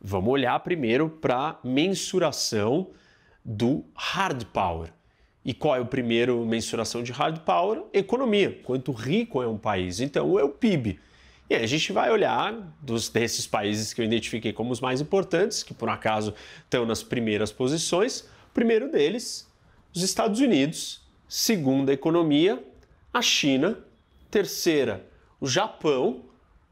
[0.00, 2.90] Vamos olhar primeiro para a mensuração
[3.44, 4.92] do hard power.
[5.44, 7.82] E qual é o primeiro mensuração de hard power?
[7.92, 8.60] Economia.
[8.64, 10.00] Quanto rico é um país?
[10.00, 11.00] Então é o PIB.
[11.48, 15.00] E aí a gente vai olhar dos, desses países que eu identifiquei como os mais
[15.00, 16.34] importantes, que por acaso
[16.64, 18.20] estão nas primeiras posições.
[18.50, 19.50] O primeiro deles,
[19.94, 21.00] os Estados Unidos.
[21.28, 22.62] Segunda economia,
[23.12, 23.78] a China.
[24.30, 25.06] Terceira,
[25.40, 26.22] o Japão.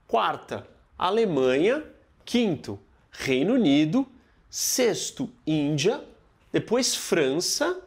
[0.06, 0.66] Quarta,
[0.98, 1.82] a Alemanha.
[2.26, 2.78] Quinto,
[3.12, 4.04] Reino Unido,
[4.50, 6.02] sexto, Índia,
[6.52, 7.80] depois França,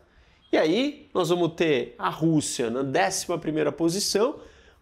[0.52, 4.40] e aí nós vamos ter a Rússia na 11 posição,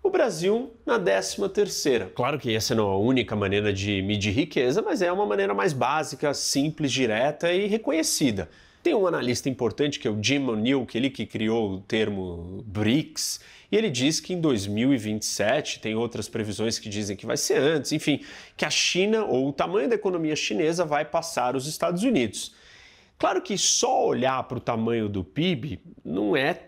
[0.08, 2.12] o Brasil na 13 terceira.
[2.16, 5.54] Claro que essa não é a única maneira de medir riqueza, mas é uma maneira
[5.54, 8.50] mais básica, simples, direta e reconhecida.
[8.82, 12.64] Tem um analista importante que é o Jim O'Neill, que ele que criou o termo
[12.66, 17.60] BRICS, e ele diz que em 2027 tem outras previsões que dizem que vai ser
[17.60, 18.22] antes, enfim,
[18.56, 22.56] que a China ou o tamanho da economia chinesa vai passar os Estados Unidos.
[23.18, 26.62] Claro que só olhar para o tamanho do PIB não é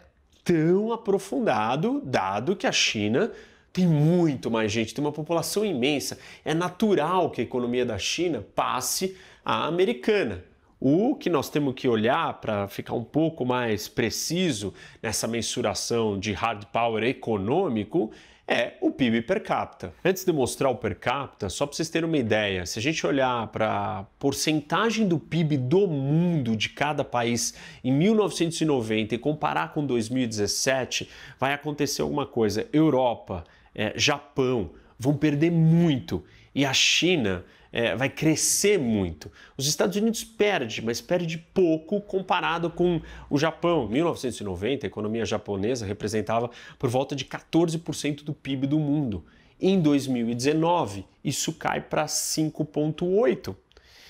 [0.43, 3.32] tão aprofundado, dado que a China
[3.71, 6.17] tem muito mais gente, tem uma população imensa.
[6.43, 10.43] É natural que a economia da China passe à americana.
[10.82, 16.32] O que nós temos que olhar para ficar um pouco mais preciso nessa mensuração de
[16.32, 18.12] hard power econômico
[18.48, 19.94] é o PIB per capita.
[20.06, 23.06] Antes de mostrar o per capita, só para vocês terem uma ideia, se a gente
[23.06, 29.74] olhar para a porcentagem do PIB do mundo de cada país em 1990 e comparar
[29.74, 32.65] com 2017, vai acontecer alguma coisa.
[32.72, 33.44] Europa,
[33.76, 36.24] é, Japão vão perder muito
[36.56, 39.32] e a China é, vai crescer muito.
[39.58, 43.86] Os Estados Unidos perde, mas perde pouco comparado com o Japão.
[43.86, 49.25] Em 1990, a economia japonesa representava por volta de 14% do PIB do mundo.
[49.62, 53.55] Em 2019, isso cai para 5,8%.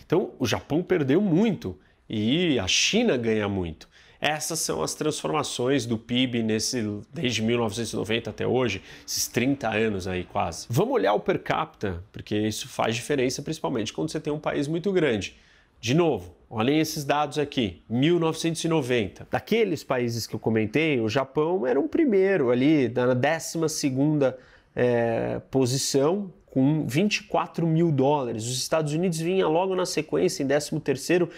[0.06, 1.78] Então, o Japão perdeu muito
[2.10, 3.89] e a China ganha muito.
[4.22, 6.82] Essas são as transformações do PIB nesse,
[7.14, 10.68] desde 1990 até hoje, esses 30 anos aí quase.
[10.70, 14.68] Vamos olhar o per capita, porque isso faz diferença, principalmente quando você tem um país
[14.68, 15.36] muito grande.
[15.80, 19.28] De novo, olhem esses dados aqui, 1990.
[19.32, 24.38] Daqueles países que eu comentei, o Japão era o primeiro ali, na 12 segunda
[24.76, 28.46] é, posição, com 24 mil dólares.
[28.46, 31.30] Os Estados Unidos vinha logo na sequência, em 13 terceiro,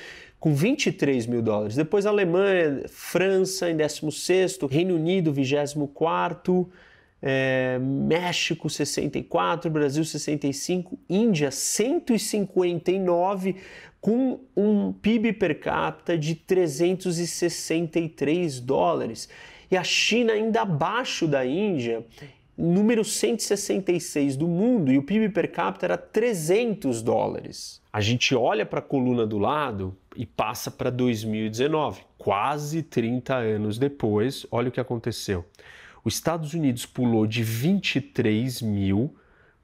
[0.41, 1.75] com 23 mil dólares.
[1.75, 6.67] Depois Alemanha, França em 16, Reino Unido 24,
[7.21, 13.55] é, México 64, Brasil 65, Índia 159,
[14.01, 19.29] com um PIB per capita de 363 dólares.
[19.69, 22.03] E a China ainda abaixo da Índia,
[22.57, 27.79] número 166 do mundo, e o PIB per capita era 300 dólares.
[27.93, 33.77] A gente olha para a coluna do lado, e passa para 2019, quase 30 anos
[33.77, 34.45] depois.
[34.51, 35.45] Olha o que aconteceu.
[36.03, 39.15] Os Estados Unidos pulou de 23 mil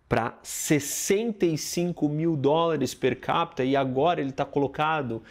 [0.07, 5.21] para 65 mil dólares per capita e agora ele está colocado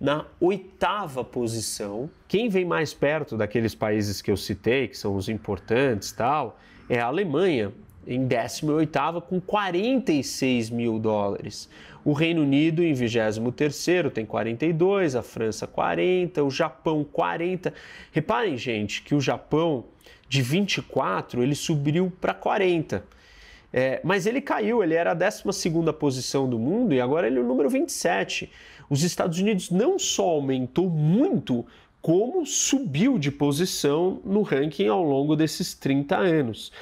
[0.00, 2.10] na oitava posição.
[2.26, 7.00] Quem vem mais perto daqueles países que eu citei, que são os importantes tal, é
[7.00, 7.72] a Alemanha,
[8.06, 11.68] em 18 com 46 mil dólares.
[12.04, 17.72] O Reino Unido em 23 tem 42, a França 40, o Japão 40.
[18.12, 19.84] Reparem, gente, que o Japão
[20.28, 23.04] de 24 ele subiu para 40.
[23.72, 25.42] É, mas ele caiu, ele era a 12
[25.98, 28.50] posição do mundo e agora ele é o número 27.
[28.88, 31.66] Os Estados Unidos não só aumentou muito,
[32.00, 36.72] como subiu de posição no ranking ao longo desses 30 anos.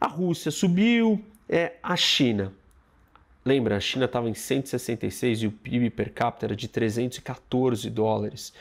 [0.00, 2.52] A Rússia subiu, é, a China
[3.46, 8.52] Lembra, a China estava em 166 e o PIB per capita era de 314 dólares.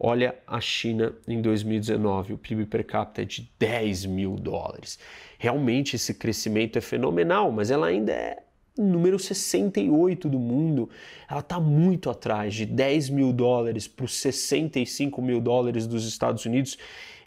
[0.00, 4.98] Olha a China em 2019, o PIB per capita é de 10 mil dólares.
[5.38, 8.42] Realmente esse crescimento é fenomenal, mas ela ainda é
[8.78, 10.88] número 68 do mundo.
[11.30, 16.46] Ela está muito atrás de 10 mil dólares para os 65 mil dólares dos Estados
[16.46, 16.78] Unidos.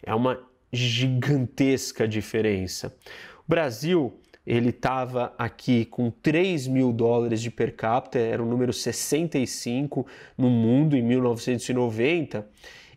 [0.02, 0.40] É uma
[0.72, 2.92] gigantesca diferença.
[3.46, 4.18] O Brasil
[4.48, 10.06] ele estava aqui com 3 mil dólares de per capita, era o número 65
[10.38, 12.48] no mundo em 1990,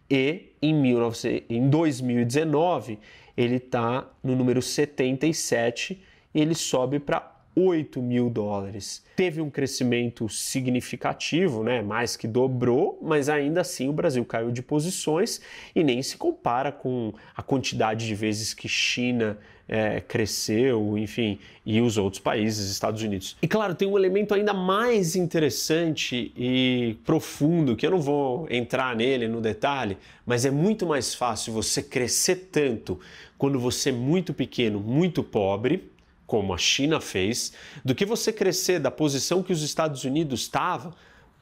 [0.10, 3.00] e em, 19, em 2019
[3.36, 6.02] ele está no número 77
[6.34, 9.04] e ele sobe para 8 mil dólares.
[9.18, 11.82] Teve um crescimento significativo, né?
[11.82, 15.42] mais que dobrou, mas ainda assim o Brasil caiu de posições
[15.76, 19.38] e nem se compara com a quantidade de vezes que China
[19.72, 23.38] é, cresceu, enfim, e os outros países, Estados Unidos.
[23.42, 28.94] E claro, tem um elemento ainda mais interessante e profundo, que eu não vou entrar
[28.94, 33.00] nele no detalhe, mas é muito mais fácil você crescer tanto
[33.38, 35.90] quando você é muito pequeno, muito pobre
[36.28, 37.54] como a China fez,
[37.84, 40.94] do que você crescer da posição que os Estados Unidos estavam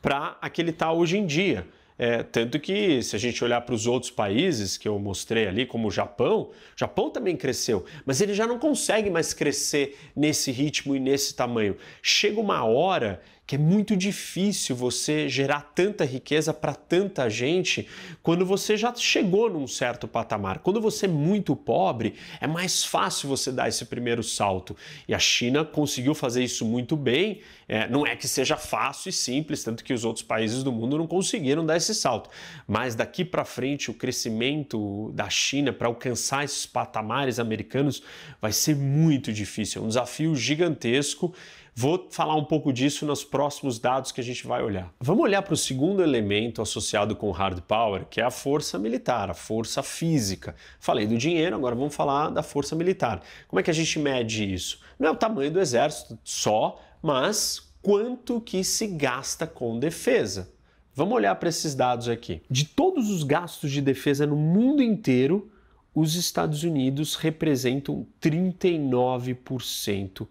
[0.02, 1.68] para a que ele está hoje em dia.
[2.02, 5.66] É, tanto que, se a gente olhar para os outros países que eu mostrei ali,
[5.66, 10.50] como o Japão, o Japão também cresceu, mas ele já não consegue mais crescer nesse
[10.50, 11.76] ritmo e nesse tamanho.
[12.02, 17.88] Chega uma hora que é muito difícil você gerar tanta riqueza para tanta gente
[18.22, 20.60] quando você já chegou num certo patamar.
[20.60, 24.78] Quando você é muito pobre, é mais fácil você dar esse primeiro salto.
[25.08, 27.42] E a China conseguiu fazer isso muito bem.
[27.68, 31.00] É, não é que seja fácil e simples, tanto que os outros países do mundo
[31.00, 32.30] não conseguiram dar esse salto.
[32.68, 38.04] Mas daqui para frente, o crescimento da China para alcançar esses patamares americanos
[38.40, 39.82] vai ser muito difícil.
[39.82, 41.34] É um desafio gigantesco.
[41.76, 44.94] Vou falar um pouco disso nos próximos dados que a gente vai olhar.
[45.00, 49.30] Vamos olhar para o segundo elemento associado com hard power, que é a força militar,
[49.30, 50.56] a força física.
[50.80, 53.22] Falei do dinheiro, agora vamos falar da força militar.
[53.48, 54.80] Como é que a gente mede isso?
[54.98, 60.52] Não é o tamanho do exército só, mas quanto que se gasta com defesa.
[60.94, 62.42] Vamos olhar para esses dados aqui.
[62.50, 65.50] De todos os gastos de defesa no mundo inteiro,
[65.96, 70.28] os Estados Unidos representam 39%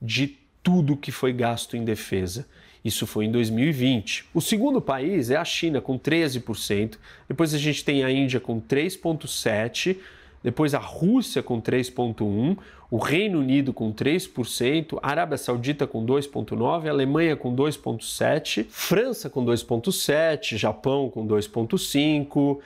[0.00, 2.46] de tudo que foi gasto em defesa.
[2.84, 4.26] Isso foi em 2020.
[4.34, 6.96] O segundo país é a China, com 13%.
[7.28, 9.96] Depois a gente tem a Índia com 3,7%.
[10.42, 12.58] Depois a Rússia com 3,1%.
[12.90, 14.98] O Reino Unido com 3%.
[15.00, 16.86] A Arábia Saudita com 2,9%.
[16.86, 18.66] A Alemanha com 2,7%.
[18.68, 20.56] França com 2,7%.
[20.56, 22.58] Japão com 2,5%.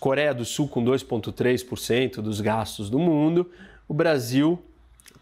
[0.00, 3.50] Coreia do Sul com 2,3% dos gastos do mundo.
[3.86, 4.58] O Brasil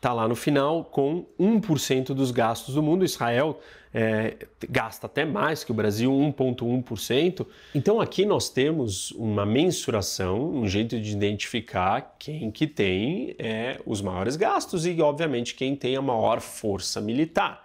[0.02, 3.04] está lá no final com 1% dos gastos do mundo.
[3.04, 3.60] Israel
[3.94, 4.34] é,
[4.68, 7.46] gasta até mais que o Brasil, 1,1%.
[7.72, 14.02] Então aqui nós temos uma mensuração, um jeito de identificar quem que tem é, os
[14.02, 17.62] maiores gastos e, obviamente, quem tem a maior força militar.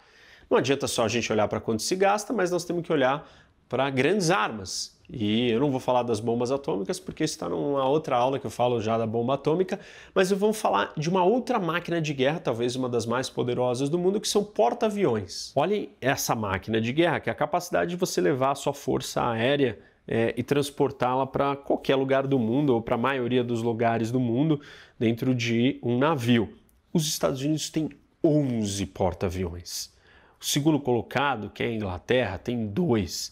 [0.47, 3.27] Não adianta só a gente olhar para quanto se gasta, mas nós temos que olhar
[3.67, 4.95] para grandes armas.
[5.09, 8.45] E eu não vou falar das bombas atômicas, porque isso está numa outra aula que
[8.45, 9.79] eu falo já da bomba atômica,
[10.13, 13.87] mas eu vou falar de uma outra máquina de guerra, talvez uma das mais poderosas
[13.87, 15.53] do mundo, que são porta-aviões.
[15.55, 19.23] Olhem essa máquina de guerra, que é a capacidade de você levar a sua força
[19.25, 24.11] aérea é, e transportá-la para qualquer lugar do mundo, ou para a maioria dos lugares
[24.11, 24.59] do mundo,
[24.99, 26.53] dentro de um navio.
[26.91, 27.89] Os Estados Unidos têm
[28.23, 29.95] 11 porta-aviões.
[30.39, 33.31] O segundo colocado, que é a Inglaterra, tem dois.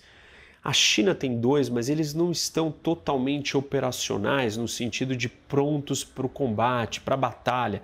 [0.65, 6.25] A China tem dois, mas eles não estão totalmente operacionais no sentido de prontos para
[6.25, 7.83] o combate, para a batalha.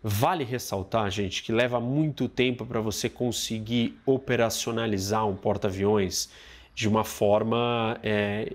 [0.00, 6.30] Vale ressaltar, gente, que leva muito tempo para você conseguir operacionalizar um porta-aviões
[6.72, 8.52] de uma forma é,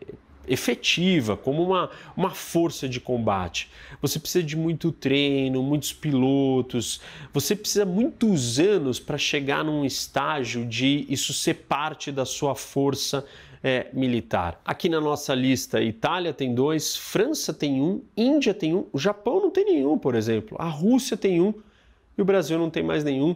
[0.47, 3.69] efetiva, como uma, uma força de combate.
[4.01, 7.01] Você precisa de muito treino, muitos pilotos,
[7.33, 13.25] você precisa muitos anos para chegar num estágio de isso ser parte da sua força
[13.63, 14.61] é, militar.
[14.63, 19.39] Aqui na nossa lista, Itália tem dois, França tem um, Índia tem um, o Japão
[19.41, 21.53] não tem nenhum, por exemplo, a Rússia tem um
[22.17, 23.31] e o Brasil não tem mais nenhum.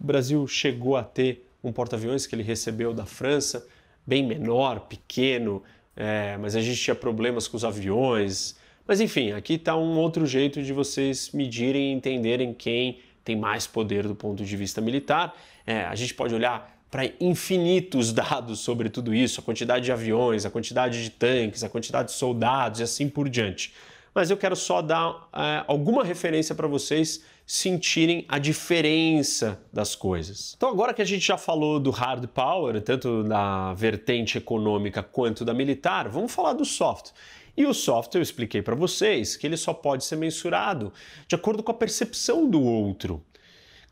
[0.00, 3.66] O Brasil chegou a ter um porta-aviões que ele recebeu da França,
[4.06, 5.62] bem menor, pequeno,
[5.94, 8.56] é, mas a gente tinha problemas com os aviões.
[8.86, 13.66] Mas enfim, aqui está um outro jeito de vocês medirem e entenderem quem tem mais
[13.66, 15.34] poder do ponto de vista militar.
[15.64, 20.44] É, a gente pode olhar para infinitos dados sobre tudo isso, a quantidade de aviões,
[20.44, 23.72] a quantidade de tanques, a quantidade de soldados e assim por diante.
[24.14, 30.52] mas eu quero só dar é, alguma referência para vocês sentirem a diferença das coisas.
[30.54, 35.46] Então, agora que a gente já falou do hard power, tanto da vertente econômica quanto
[35.46, 37.12] da militar, vamos falar do soft.
[37.56, 40.92] E o soft eu expliquei para vocês que ele só pode ser mensurado
[41.26, 43.24] de acordo com a percepção do outro.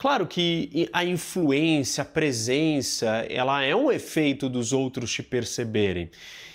[0.00, 6.10] Claro que a influência, a presença, ela é um efeito dos outros te perceberem.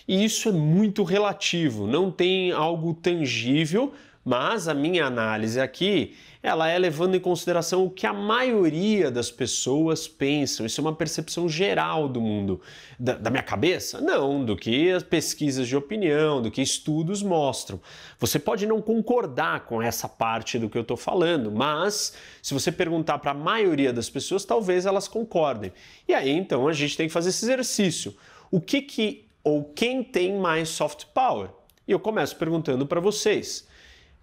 [0.08, 3.94] E isso é muito relativo, não tem algo tangível,
[4.24, 6.16] mas a minha análise aqui
[6.46, 10.64] ela é levando em consideração o que a maioria das pessoas pensam.
[10.64, 12.62] Isso é uma percepção geral do mundo.
[13.00, 14.00] Da, da, minha cabeça?
[14.00, 17.82] Não, do que as pesquisas de opinião, do que estudos mostram.
[18.20, 22.72] Você pode não concordar com essa parte do que eu estou falando, mas se você
[22.72, 25.74] perguntar para a maioria das pessoas, talvez elas concordem.
[26.08, 28.16] E aí então a gente tem que fazer esse exercício.
[28.52, 31.50] O que que ou quem tem mais soft power?
[31.88, 33.68] E eu começo perguntando para vocês.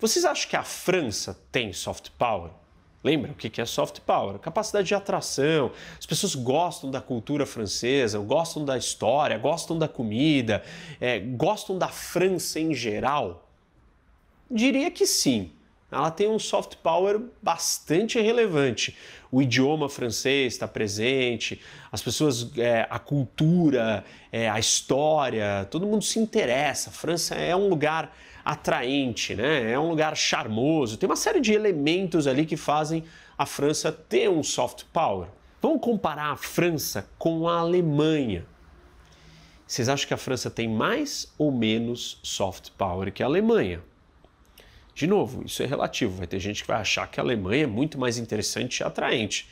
[0.03, 2.51] Vocês acham que a França tem soft power?
[3.05, 4.37] Lembra o que é soft power?
[4.41, 5.71] Capacidade de atração.
[5.97, 10.65] As pessoas gostam da cultura francesa, gostam da história, gostam da comida,
[11.01, 13.49] é, gostam da França em geral?
[14.51, 15.53] Diria que sim.
[15.89, 18.97] Ela tem um soft power bastante relevante.
[19.31, 21.61] O idioma francês está presente,
[21.93, 26.91] as pessoas, é, a cultura, é, a história, todo mundo se interessa.
[26.91, 28.13] A França é um lugar
[28.45, 29.73] atraente, né?
[29.73, 30.97] É um lugar charmoso.
[30.97, 33.05] Tem uma série de elementos ali que fazem
[33.37, 35.29] a França ter um soft power.
[35.61, 38.45] Vamos comparar a França com a Alemanha.
[39.67, 43.81] Vocês acham que a França tem mais ou menos soft power que a Alemanha?
[44.95, 46.17] De novo, isso é relativo.
[46.17, 49.49] Vai ter gente que vai achar que a Alemanha é muito mais interessante e atraente.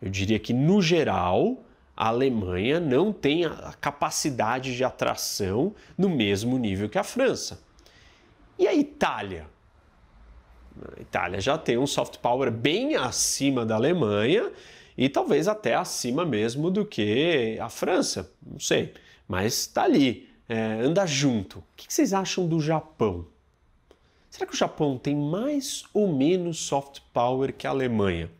[0.00, 1.62] Eu diria que, no geral,
[1.96, 7.60] a Alemanha não tem a capacidade de atração no mesmo nível que a França.
[8.58, 9.46] E a Itália?
[10.96, 14.50] A Itália já tem um soft power bem acima da Alemanha
[14.96, 18.94] e talvez até acima mesmo do que a França, não sei,
[19.26, 21.58] mas está ali, é, anda junto.
[21.58, 23.26] O que vocês acham do Japão?
[24.30, 28.30] Será que o Japão tem mais ou menos soft power que a Alemanha?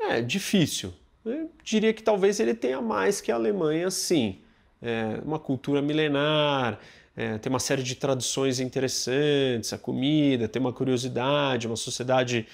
[0.00, 0.92] É difícil.
[1.24, 4.40] Eu diria que talvez ele tenha mais que a Alemanha, sim.
[4.82, 6.80] É uma cultura milenar,
[7.16, 12.46] é, tem uma série de tradições interessantes, a comida, tem uma curiosidade, uma sociedade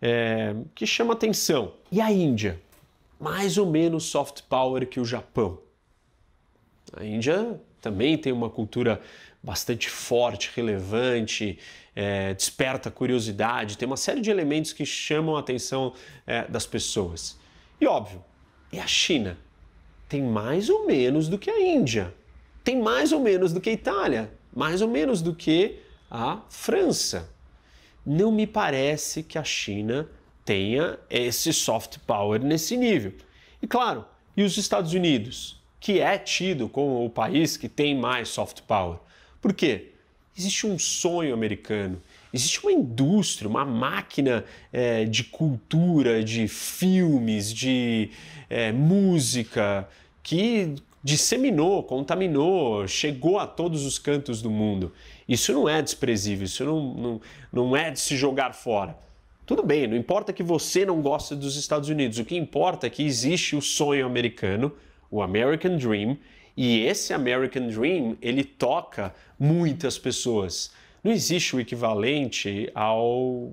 [0.00, 1.74] é, que chama atenção.
[1.90, 2.60] E a Índia?
[3.18, 5.58] Mais ou menos soft power que o Japão.
[6.92, 9.00] A Índia também tem uma cultura
[9.42, 11.58] bastante forte, relevante,
[11.94, 15.92] é, desperta curiosidade, tem uma série de elementos que chamam a atenção
[16.26, 17.38] é, das pessoas.
[17.80, 18.24] E óbvio,
[18.72, 19.36] e a China?
[20.08, 22.14] Tem mais ou menos do que a Índia
[22.64, 25.78] tem mais ou menos do que a Itália, mais ou menos do que
[26.10, 27.28] a França.
[28.04, 30.08] Não me parece que a China
[30.44, 33.12] tenha esse soft power nesse nível.
[33.60, 34.04] E claro,
[34.36, 38.98] e os Estados Unidos, que é tido como o país que tem mais soft power?
[39.40, 39.90] Por quê?
[40.36, 42.02] Existe um sonho americano,
[42.32, 48.10] existe uma indústria, uma máquina é, de cultura, de filmes, de
[48.50, 49.88] é, música,
[50.22, 50.74] que
[51.04, 54.90] disseminou, contaminou, chegou a todos os cantos do mundo.
[55.28, 57.20] Isso não é desprezível, isso não, não,
[57.52, 58.96] não é de se jogar fora.
[59.44, 62.90] Tudo bem, não importa que você não goste dos Estados Unidos, o que importa é
[62.90, 64.72] que existe o sonho americano,
[65.10, 66.16] o American Dream,
[66.56, 70.72] e esse American Dream ele toca muitas pessoas.
[71.02, 73.52] Não existe o equivalente ao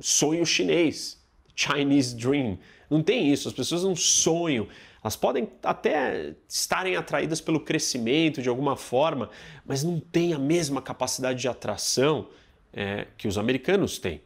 [0.00, 1.20] sonho chinês,
[1.56, 2.56] Chinese Dream.
[2.88, 4.68] Não tem isso, as pessoas não sonham
[5.02, 9.30] elas podem até estarem atraídas pelo crescimento de alguma forma,
[9.64, 12.28] mas não têm a mesma capacidade de atração
[12.72, 14.20] é, que os americanos têm.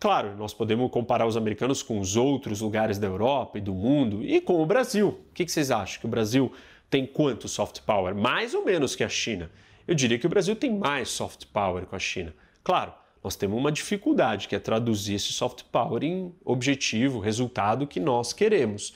[0.00, 4.24] Claro, nós podemos comparar os americanos com os outros lugares da Europa e do mundo
[4.24, 5.08] e com o Brasil.
[5.30, 6.00] O que vocês acham?
[6.00, 6.52] Que o Brasil
[6.88, 8.14] tem quanto soft power?
[8.14, 9.50] Mais ou menos que a China?
[9.86, 12.32] Eu diria que o Brasil tem mais soft power com a China.
[12.62, 12.92] Claro,
[13.24, 18.32] nós temos uma dificuldade que é traduzir esse soft power em objetivo, resultado que nós
[18.32, 18.94] queremos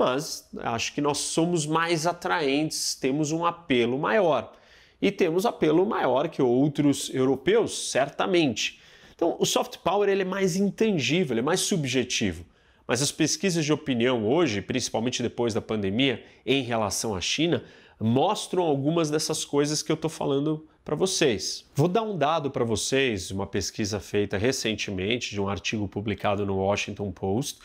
[0.00, 4.54] mas acho que nós somos mais atraentes, temos um apelo maior.
[5.00, 8.80] E temos apelo maior que outros europeus, certamente.
[9.14, 12.46] Então, o soft power ele é mais intangível, ele é mais subjetivo.
[12.86, 17.62] Mas as pesquisas de opinião hoje, principalmente depois da pandemia, em relação à China,
[18.00, 21.66] mostram algumas dessas coisas que eu estou falando para vocês.
[21.74, 26.56] Vou dar um dado para vocês, uma pesquisa feita recentemente, de um artigo publicado no
[26.56, 27.60] Washington Post,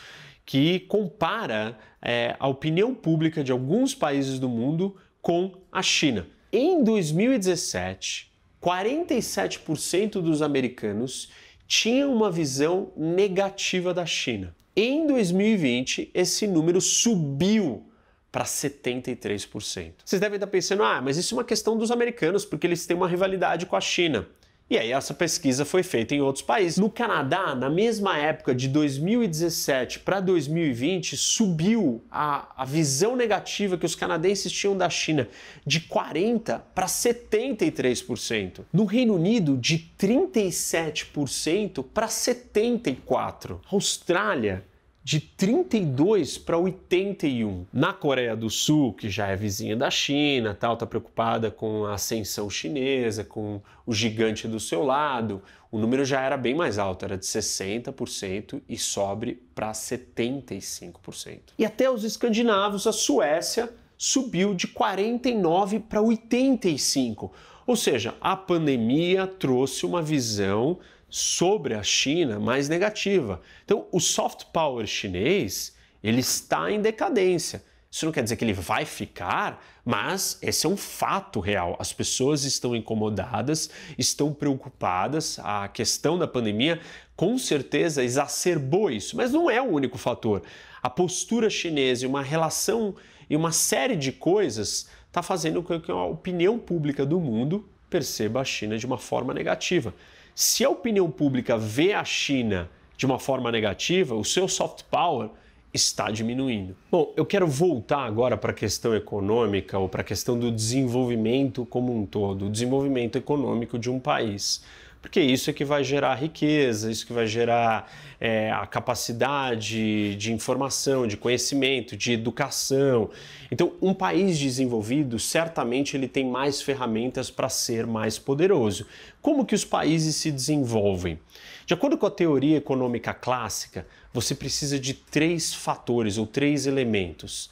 [0.46, 6.28] que compara é, a opinião pública de alguns países do mundo com a China.
[6.52, 8.32] Em 2017,
[8.62, 11.30] 47% dos americanos
[11.66, 14.54] tinham uma visão negativa da China.
[14.74, 17.84] Em 2020, esse número subiu
[18.30, 19.94] para 73%.
[20.04, 22.96] Vocês devem estar pensando, ah, mas isso é uma questão dos americanos, porque eles têm
[22.96, 24.28] uma rivalidade com a China.
[24.68, 26.76] E aí essa pesquisa foi feita em outros países.
[26.76, 33.86] No Canadá, na mesma época de 2017 para 2020, subiu a, a visão negativa que
[33.86, 35.28] os canadenses tinham da China
[35.64, 38.62] de 40 para 73%.
[38.72, 43.60] No Reino Unido, de 37% para 74%.
[43.70, 44.64] Austrália
[45.06, 47.64] de 32 para 81.
[47.72, 51.94] Na Coreia do Sul, que já é vizinha da China, tal, tá preocupada com a
[51.94, 55.40] ascensão chinesa, com o gigante do seu lado,
[55.70, 61.38] o número já era bem mais alto, era de 60% e sobe para 75%.
[61.56, 67.32] E até os escandinavos, a Suécia subiu de 49 para 85.
[67.64, 70.80] Ou seja, a pandemia trouxe uma visão
[71.16, 73.40] sobre a China mais negativa.
[73.64, 77.64] Então, o soft power chinês, ele está em decadência.
[77.90, 81.74] Isso não quer dizer que ele vai ficar, mas esse é um fato real.
[81.78, 85.38] As pessoas estão incomodadas, estão preocupadas.
[85.38, 86.82] A questão da pandemia
[87.16, 90.42] com certeza exacerbou isso, mas não é o único fator.
[90.82, 92.94] A postura chinesa e uma relação
[93.30, 98.42] e uma série de coisas está fazendo com que a opinião pública do mundo perceba
[98.42, 99.94] a China de uma forma negativa.
[100.38, 105.30] Se a opinião pública vê a China de uma forma negativa, o seu soft power
[105.72, 106.76] está diminuindo.
[106.90, 111.64] Bom, eu quero voltar agora para a questão econômica ou para a questão do desenvolvimento
[111.64, 114.62] como um todo, o desenvolvimento econômico de um país
[115.06, 117.88] porque isso é que vai gerar riqueza, isso que vai gerar
[118.18, 123.08] é, a capacidade de informação, de conhecimento, de educação.
[123.48, 128.84] Então, um país desenvolvido certamente ele tem mais ferramentas para ser mais poderoso.
[129.22, 131.20] Como que os países se desenvolvem?
[131.64, 137.48] De acordo com a teoria econômica clássica, você precisa de três fatores ou três elementos: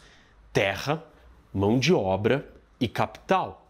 [0.53, 1.05] terra,
[1.53, 3.64] mão de obra e capital.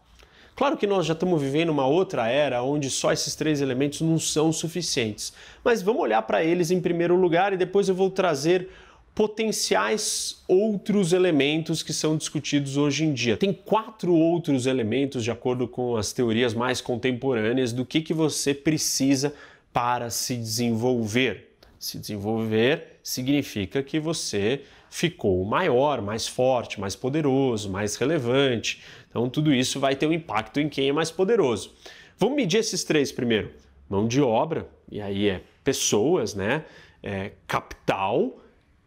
[0.55, 4.17] Claro que nós já estamos vivendo uma outra era onde só esses três elementos não
[4.17, 5.33] são suficientes,
[5.63, 8.69] mas vamos olhar para eles em primeiro lugar e depois eu vou trazer
[9.13, 13.35] potenciais outros elementos que são discutidos hoje em dia.
[13.35, 18.53] Tem quatro outros elementos, de acordo com as teorias mais contemporâneas, do que, que você
[18.53, 19.33] precisa
[19.73, 21.55] para se desenvolver.
[21.77, 24.61] Se desenvolver significa que você
[24.95, 28.81] ficou maior, mais forte, mais poderoso, mais relevante.
[29.09, 31.75] Então, tudo isso vai ter um impacto em quem é mais poderoso.
[32.17, 33.51] Vamos medir esses três primeiro:
[33.89, 36.63] mão de obra, e aí é pessoas, né?
[37.03, 38.39] É capital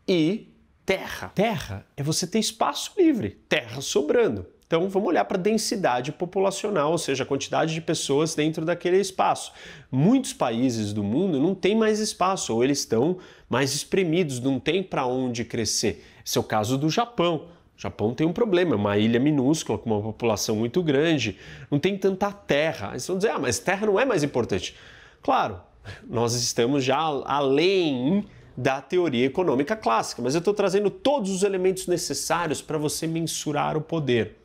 [0.09, 0.49] e
[0.87, 1.29] terra.
[1.35, 4.47] Terra é você ter espaço livre, terra sobrando.
[4.69, 9.01] Então vamos olhar para a densidade populacional, ou seja, a quantidade de pessoas dentro daquele
[9.01, 9.51] espaço.
[9.91, 13.17] Muitos países do mundo não têm mais espaço, ou eles estão
[13.49, 16.05] mais espremidos, não tem para onde crescer.
[16.25, 17.47] Esse é o caso do Japão.
[17.79, 21.39] O Japão tem um problema, é uma ilha minúscula com uma população muito grande,
[21.71, 22.91] não tem tanta terra.
[22.91, 24.77] Eles vão dizer, ah, mas terra não é mais importante.
[25.23, 25.63] Claro,
[26.07, 31.87] nós estamos já além da teoria econômica clássica, mas eu estou trazendo todos os elementos
[31.87, 34.38] necessários para você mensurar o poder.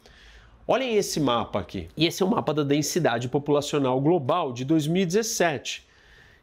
[0.66, 1.90] Olhem esse mapa aqui.
[1.98, 5.86] E esse é o mapa da densidade populacional global de 2017.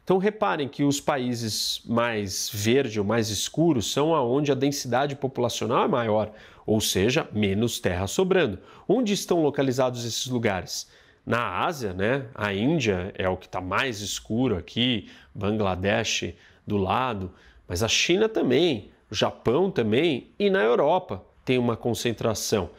[0.03, 5.85] Então reparem que os países mais verde ou mais escuros são aonde a densidade populacional
[5.85, 6.31] é maior,
[6.67, 8.59] ou seja, menos terra sobrando.
[8.87, 10.87] Onde estão localizados esses lugares?
[11.25, 12.27] Na Ásia, né?
[12.35, 17.31] A Índia é o que está mais escuro aqui, Bangladesh do lado,
[17.67, 22.69] mas a China também, o Japão também e na Europa tem uma concentração.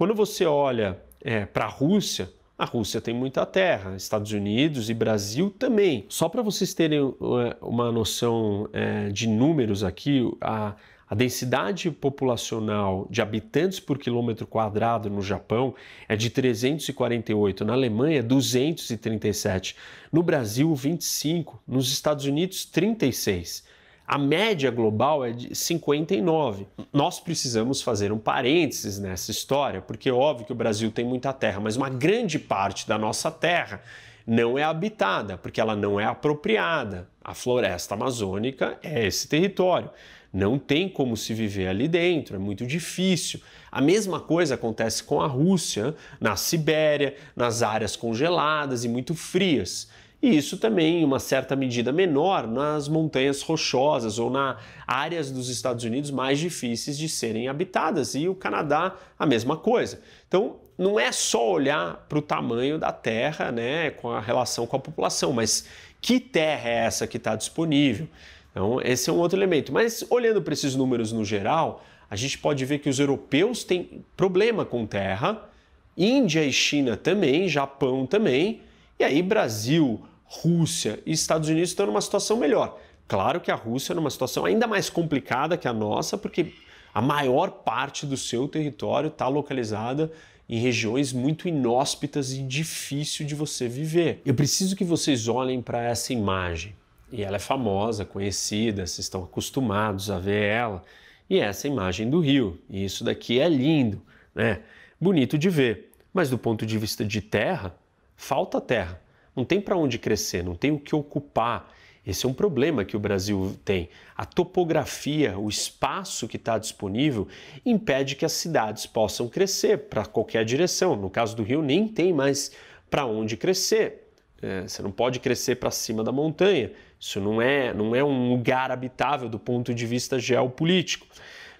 [0.00, 4.94] Quando você olha é, para a Rússia, a Rússia tem muita terra, Estados Unidos e
[4.94, 6.06] Brasil também.
[6.08, 10.74] Só para vocês terem é, uma noção é, de números aqui, a,
[11.06, 15.74] a densidade populacional de habitantes por quilômetro quadrado no Japão
[16.08, 19.76] é de 348, na Alemanha 237,
[20.10, 23.68] no Brasil 25, nos Estados Unidos 36.
[24.10, 26.66] A média global é de 59.
[26.92, 31.32] Nós precisamos fazer um parênteses nessa história, porque é óbvio que o Brasil tem muita
[31.32, 33.80] terra, mas uma grande parte da nossa terra
[34.26, 37.08] não é habitada, porque ela não é apropriada.
[37.22, 39.88] A floresta amazônica é esse território.
[40.32, 43.40] Não tem como se viver ali dentro, é muito difícil.
[43.70, 49.88] A mesma coisa acontece com a Rússia, na Sibéria, nas áreas congeladas e muito frias
[50.22, 55.48] e isso também, em uma certa medida menor, nas montanhas rochosas ou na áreas dos
[55.48, 60.00] Estados Unidos mais difíceis de serem habitadas, e o Canadá a mesma coisa.
[60.28, 64.76] Então, não é só olhar para o tamanho da terra, né, com a relação com
[64.76, 65.66] a população, mas
[66.00, 68.06] que terra é essa que está disponível?
[68.50, 69.72] Então, esse é um outro elemento.
[69.72, 74.04] Mas olhando para esses números no geral, a gente pode ver que os europeus têm
[74.16, 75.48] problema com terra,
[75.96, 78.62] Índia e China também, Japão também,
[78.98, 80.00] e aí Brasil,
[80.32, 82.78] Rússia e Estados Unidos estão numa situação melhor.
[83.08, 86.54] Claro que a Rússia é numa situação ainda mais complicada que a nossa, porque
[86.94, 90.12] a maior parte do seu território está localizada
[90.48, 94.22] em regiões muito inóspitas e difícil de você viver.
[94.24, 96.76] Eu preciso que vocês olhem para essa imagem.
[97.10, 100.84] E ela é famosa, conhecida, vocês estão acostumados a ver ela.
[101.28, 102.60] E essa é imagem do rio.
[102.70, 104.00] E isso daqui é lindo,
[104.32, 104.60] né?
[105.00, 105.90] Bonito de ver.
[106.14, 107.74] Mas do ponto de vista de terra,
[108.16, 109.00] falta terra.
[109.40, 111.72] Não tem para onde crescer, não tem o que ocupar.
[112.06, 113.88] Esse é um problema que o Brasil tem.
[114.14, 117.26] A topografia, o espaço que está disponível,
[117.64, 120.94] impede que as cidades possam crescer para qualquer direção.
[120.94, 122.52] No caso do Rio, nem tem mais
[122.90, 124.12] para onde crescer.
[124.42, 126.70] É, você não pode crescer para cima da montanha.
[126.98, 131.06] Isso não é, não é um lugar habitável do ponto de vista geopolítico.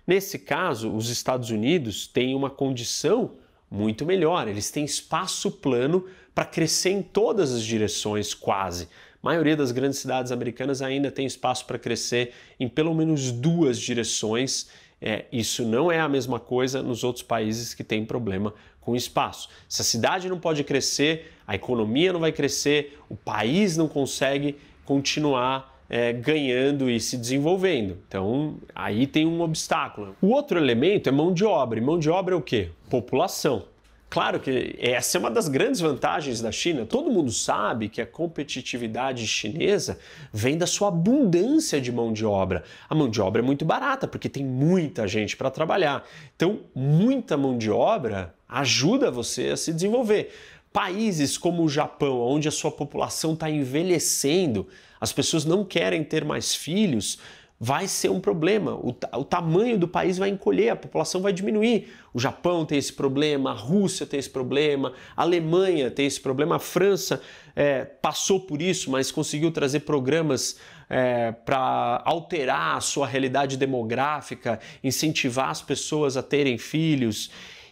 [0.06, 3.36] Nesse caso, os Estados Unidos têm uma condição
[3.70, 4.48] muito melhor.
[4.48, 8.88] Eles têm espaço plano para crescer em todas as direções, quase.
[9.22, 13.78] A maioria das grandes cidades americanas ainda tem espaço para crescer em pelo menos duas
[13.78, 14.68] direções.
[15.00, 19.48] É, isso não é a mesma coisa nos outros países que têm problema com espaço.
[19.68, 24.56] Se a cidade não pode crescer, a economia não vai crescer, o país não consegue
[24.84, 27.98] continuar é, ganhando e se desenvolvendo.
[28.06, 30.14] Então, aí tem um obstáculo.
[30.22, 31.80] O outro elemento é mão de obra.
[31.80, 32.70] E mão de obra é o quê?
[32.88, 33.64] População.
[34.08, 36.84] Claro que essa é uma das grandes vantagens da China.
[36.84, 39.98] Todo mundo sabe que a competitividade chinesa
[40.32, 42.64] vem da sua abundância de mão de obra.
[42.88, 46.04] A mão de obra é muito barata porque tem muita gente para trabalhar.
[46.34, 50.32] Então, muita mão de obra ajuda você a se desenvolver.
[50.72, 54.66] Países como o Japão, onde a sua população está envelhecendo,
[55.00, 57.18] as pessoas não querem ter mais filhos,
[57.62, 58.74] vai ser um problema.
[58.74, 61.92] O, o, tamanho do país vai encolher, a população vai diminuir.
[62.14, 66.56] O Japão tem esse problema, a Rússia tem esse problema, a Alemanha tem esse problema,
[66.56, 67.20] a França
[67.54, 74.58] é, passou por isso, mas conseguiu trazer programas é, para alterar a sua realidade demográfica,
[74.82, 77.30] incentivar as pessoas a terem filhos.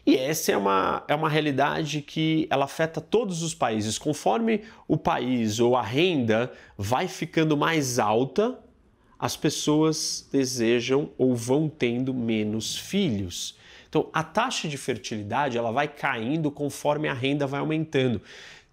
[0.08, 3.98] E essa é uma, é uma realidade que ela afeta todos os países.
[3.98, 8.58] Conforme o país ou a renda vai ficando mais alta,
[9.18, 13.54] as pessoas desejam ou vão tendo menos filhos.
[13.86, 18.22] Então, a taxa de fertilidade ela vai caindo conforme a renda vai aumentando.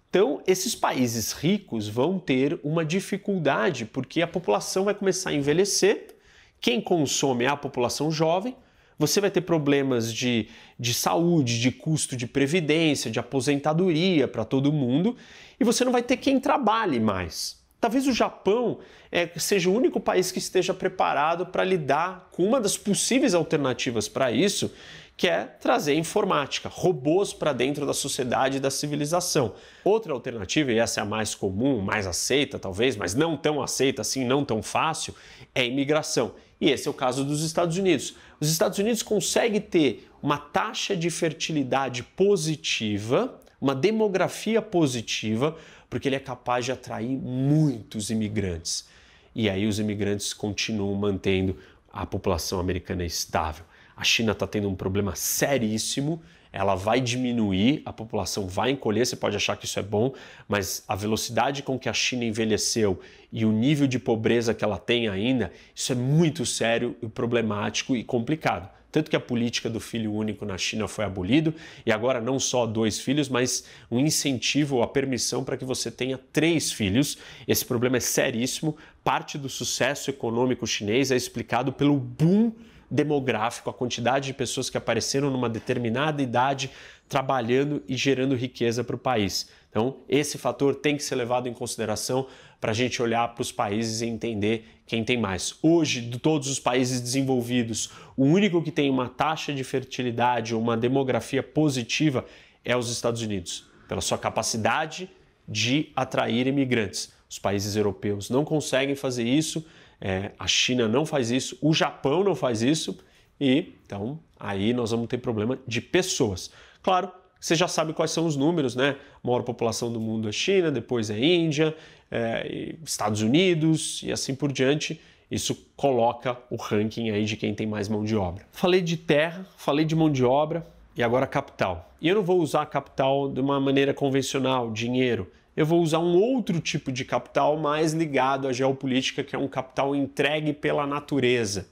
[0.08, 6.16] Então, esses países ricos vão ter uma dificuldade porque a população vai começar a envelhecer.
[6.62, 8.56] Quem consome é a população jovem.
[8.98, 14.72] Você vai ter problemas de, de saúde, de custo de previdência, de aposentadoria para todo
[14.72, 15.16] mundo,
[15.60, 17.62] e você não vai ter quem trabalhe mais.
[17.78, 18.78] Talvez o Japão
[19.12, 24.08] é, seja o único país que esteja preparado para lidar com uma das possíveis alternativas
[24.08, 24.72] para isso,
[25.16, 29.54] que é trazer informática, robôs para dentro da sociedade e da civilização.
[29.82, 34.02] Outra alternativa, e essa é a mais comum, mais aceita talvez, mas não tão aceita
[34.02, 35.14] assim, não tão fácil,
[35.54, 36.34] é imigração.
[36.60, 38.14] E esse é o caso dos Estados Unidos.
[38.38, 45.56] Os Estados Unidos conseguem ter uma taxa de fertilidade positiva, uma demografia positiva,
[45.88, 48.86] porque ele é capaz de atrair muitos imigrantes.
[49.34, 51.56] E aí os imigrantes continuam mantendo
[51.90, 53.64] a população americana estável.
[53.96, 56.22] A China está tendo um problema seríssimo,
[56.52, 60.14] ela vai diminuir, a população vai encolher, você pode achar que isso é bom,
[60.48, 63.00] mas a velocidade com que a China envelheceu
[63.32, 68.04] e o nível de pobreza que ela tem ainda, isso é muito sério problemático e
[68.04, 68.70] complicado.
[68.90, 72.64] Tanto que a política do filho único na China foi abolido e agora não só
[72.64, 77.18] dois filhos, mas um incentivo, a permissão para que você tenha três filhos.
[77.46, 78.74] Esse problema é seríssimo.
[79.04, 82.52] Parte do sucesso econômico chinês é explicado pelo boom
[82.90, 86.70] demográfico, a quantidade de pessoas que apareceram numa determinada idade
[87.08, 89.48] trabalhando e gerando riqueza para o país.
[89.70, 92.26] Então, esse fator tem que ser levado em consideração
[92.60, 95.54] para a gente olhar para os países e entender quem tem mais.
[95.62, 100.60] Hoje, de todos os países desenvolvidos, o único que tem uma taxa de fertilidade ou
[100.60, 102.24] uma demografia positiva
[102.64, 105.10] é os Estados Unidos, pela sua capacidade
[105.46, 107.12] de atrair imigrantes.
[107.28, 109.64] Os países europeus não conseguem fazer isso,
[110.00, 112.98] é, a China não faz isso, o Japão não faz isso,
[113.40, 116.50] e então aí nós vamos ter problema de pessoas.
[116.82, 118.96] Claro, você já sabe quais são os números, né?
[119.22, 121.76] A maior população do mundo é China, depois é Índia,
[122.10, 125.00] é, Estados Unidos e assim por diante.
[125.30, 128.46] Isso coloca o ranking aí de quem tem mais mão de obra.
[128.52, 130.66] Falei de terra, falei de mão de obra.
[130.96, 131.92] E agora capital.
[132.00, 135.30] E eu não vou usar capital de uma maneira convencional, dinheiro.
[135.56, 139.48] Eu vou usar um outro tipo de capital mais ligado à geopolítica, que é um
[139.48, 141.66] capital entregue pela natureza,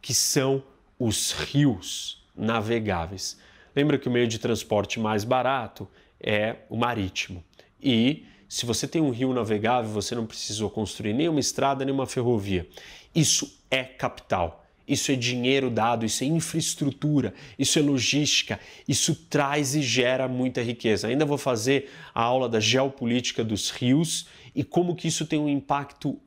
[0.00, 0.62] que são
[0.98, 3.38] os rios navegáveis.
[3.76, 5.86] Lembra que o meio de transporte mais barato
[6.18, 7.44] é o marítimo.
[7.80, 12.66] E se você tem um rio navegável, você não precisou construir nenhuma estrada, nenhuma ferrovia.
[13.14, 14.64] Isso é capital.
[14.88, 18.58] Isso é dinheiro dado, isso é infraestrutura, isso é logística,
[18.88, 21.08] isso traz e gera muita riqueza.
[21.08, 25.48] Ainda vou fazer a aula da geopolítica dos rios e como que isso tem um
[25.48, 26.18] impacto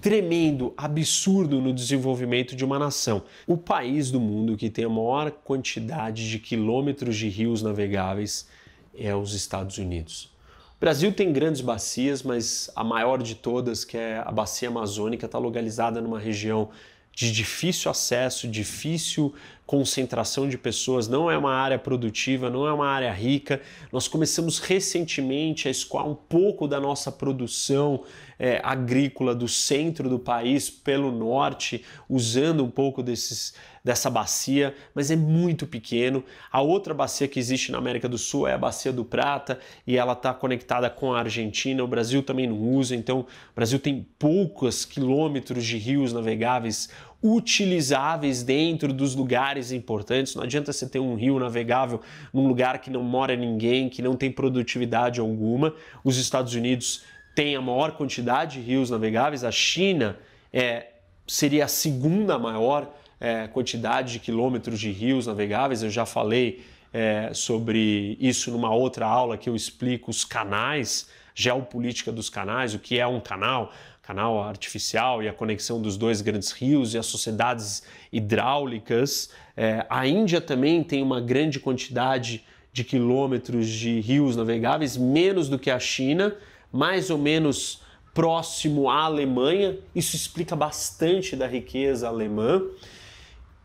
[0.00, 3.22] tremendo, absurdo no desenvolvimento de uma nação.
[3.46, 8.48] O país do mundo que tem a maior quantidade de quilômetros de rios navegáveis
[8.96, 10.30] é os Estados Unidos.
[10.76, 15.26] O Brasil tem grandes bacias, mas a maior de todas, que é a bacia amazônica,
[15.26, 16.70] está localizada numa região
[17.14, 19.34] de difícil acesso, difícil
[19.70, 23.62] concentração de pessoas, não é uma área produtiva, não é uma área rica.
[23.92, 28.02] Nós começamos recentemente a escoar um pouco da nossa produção
[28.36, 33.54] é, agrícola do centro do país pelo norte, usando um pouco desses,
[33.84, 36.24] dessa bacia, mas é muito pequeno.
[36.50, 39.96] A outra bacia que existe na América do Sul é a Bacia do Prata e
[39.96, 41.84] ela está conectada com a Argentina.
[41.84, 46.88] O Brasil também não usa, então o Brasil tem poucos quilômetros de rios navegáveis
[47.22, 50.34] utilizáveis dentro dos lugares importantes.
[50.34, 52.00] Não adianta você ter um rio navegável
[52.32, 55.74] num lugar que não mora ninguém, que não tem produtividade alguma.
[56.02, 57.02] Os Estados Unidos
[57.34, 60.18] têm a maior quantidade de rios navegáveis, a China
[60.52, 60.88] é,
[61.26, 65.82] seria a segunda maior é, quantidade de quilômetros de rios navegáveis.
[65.82, 72.10] Eu já falei é, sobre isso numa outra aula que eu explico os canais, geopolítica
[72.10, 73.72] dos canais, o que é um canal,
[74.02, 77.82] canal artificial e a conexão dos dois grandes rios e as sociedades
[78.12, 79.30] hidráulicas.
[79.56, 85.58] É, a Índia também tem uma grande quantidade de quilômetros de rios navegáveis, menos do
[85.58, 86.36] que a China,
[86.72, 87.82] mais ou menos
[88.14, 89.78] próximo à Alemanha.
[89.94, 92.62] Isso explica bastante da riqueza alemã.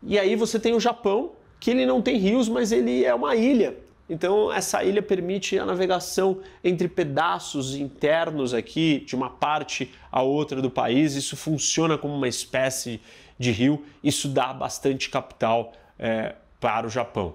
[0.02, 3.34] E aí você tem o Japão, que ele não tem rios, mas ele é uma
[3.34, 3.76] ilha.
[4.08, 10.62] Então, essa ilha permite a navegação entre pedaços internos aqui, de uma parte a outra
[10.62, 11.14] do país.
[11.14, 13.00] Isso funciona como uma espécie
[13.38, 13.84] de rio.
[14.02, 17.34] Isso dá bastante capital é, para o Japão.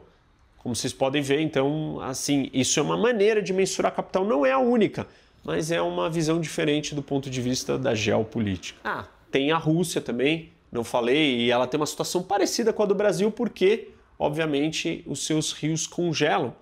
[0.59, 4.23] Como vocês podem ver, então, assim, isso é uma maneira de mensurar capital.
[4.23, 5.07] Não é a única,
[5.43, 8.79] mas é uma visão diferente do ponto de vista da geopolítica.
[8.83, 12.85] Ah, tem a Rússia também, não falei, e ela tem uma situação parecida com a
[12.85, 16.53] do Brasil, porque obviamente os seus rios congelam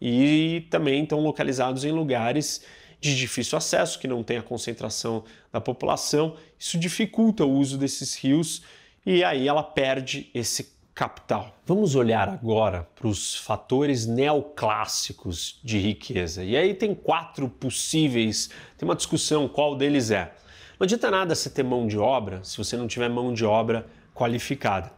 [0.00, 2.62] e também estão localizados em lugares
[3.00, 6.36] de difícil acesso, que não tem a concentração da população.
[6.58, 8.62] Isso dificulta o uso desses rios
[9.04, 11.54] e aí ela perde esse capital.
[11.66, 16.42] Vamos olhar agora para os fatores neoclássicos de riqueza.
[16.42, 20.32] E aí tem quatro possíveis, tem uma discussão qual deles é.
[20.80, 23.86] Não adianta nada você ter mão de obra se você não tiver mão de obra
[24.14, 24.90] qualificada.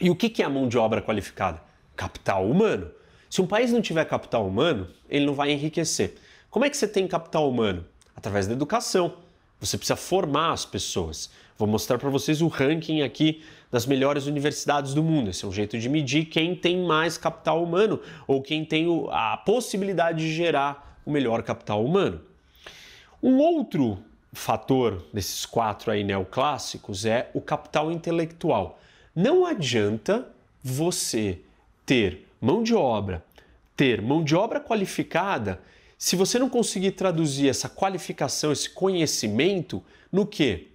[0.00, 1.60] E o que é a mão de obra qualificada?
[1.94, 2.90] Capital humano.
[3.30, 6.14] Se um país não tiver capital humano, ele não vai enriquecer.
[6.50, 7.84] Como é que você tem capital humano?
[8.16, 9.14] Através da educação.
[9.60, 11.30] Você precisa formar as pessoas.
[11.58, 15.30] Vou mostrar para vocês o ranking aqui das melhores universidades do mundo.
[15.30, 19.36] Esse é um jeito de medir quem tem mais capital humano ou quem tem a
[19.36, 22.20] possibilidade de gerar o melhor capital humano.
[23.22, 23.98] Um outro
[24.32, 28.78] fator desses quatro aí neoclássicos é o capital intelectual.
[29.14, 30.28] Não adianta
[30.62, 31.40] você
[31.84, 33.24] ter mão de obra,
[33.76, 35.60] ter mão de obra qualificada,
[35.98, 39.82] se você não conseguir traduzir essa qualificação, esse conhecimento
[40.12, 40.68] no que?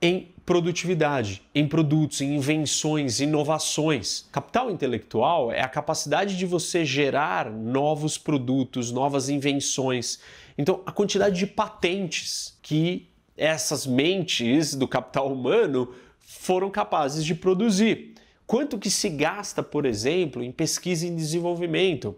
[0.00, 4.26] Em produtividade, em produtos, em invenções, inovações.
[4.32, 10.18] Capital intelectual é a capacidade de você gerar novos produtos, novas invenções.
[10.58, 18.11] Então, a quantidade de patentes que essas mentes do capital humano foram capazes de produzir.
[18.52, 22.14] Quanto que se gasta, por exemplo, em pesquisa e desenvolvimento?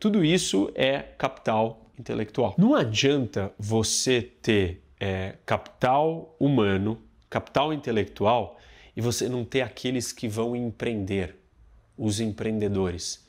[0.00, 2.54] Tudo isso é capital intelectual.
[2.56, 6.98] Não adianta você ter é, capital humano,
[7.28, 8.58] capital intelectual,
[8.96, 11.36] e você não ter aqueles que vão empreender,
[11.94, 13.28] os empreendedores.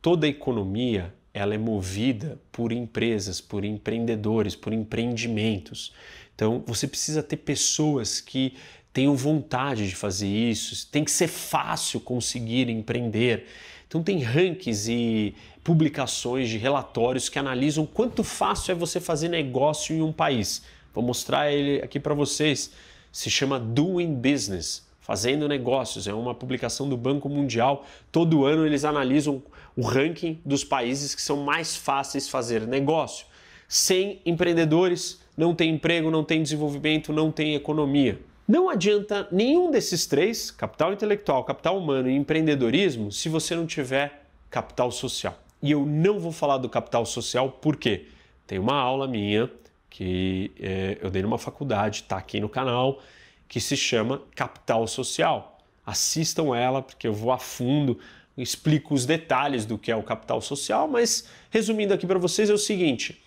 [0.00, 5.92] Toda economia ela é movida por empresas, por empreendedores, por empreendimentos.
[6.32, 8.54] Então você precisa ter pessoas que
[8.98, 13.46] tenham vontade de fazer isso, tem que ser fácil conseguir empreender.
[13.86, 19.94] Então tem rankings e publicações de relatórios que analisam quanto fácil é você fazer negócio
[19.94, 20.64] em um país.
[20.92, 22.72] Vou mostrar ele aqui para vocês.
[23.12, 26.08] Se chama Doing Business fazendo negócios.
[26.08, 27.86] É uma publicação do Banco Mundial.
[28.10, 29.40] Todo ano eles analisam
[29.76, 33.26] o ranking dos países que são mais fáceis fazer negócio.
[33.68, 38.18] Sem empreendedores, não tem emprego, não tem desenvolvimento, não tem economia.
[38.48, 44.24] Não adianta nenhum desses três, capital intelectual, capital humano e empreendedorismo, se você não tiver
[44.48, 45.38] capital social.
[45.62, 48.06] E eu não vou falar do capital social porque
[48.46, 49.50] tem uma aula minha
[49.90, 53.02] que é, eu dei numa faculdade, está aqui no canal,
[53.46, 55.58] que se chama Capital Social.
[55.84, 57.98] Assistam ela porque eu vou a fundo,
[58.34, 62.54] explico os detalhes do que é o capital social, mas resumindo aqui para vocês é
[62.54, 63.22] o seguinte: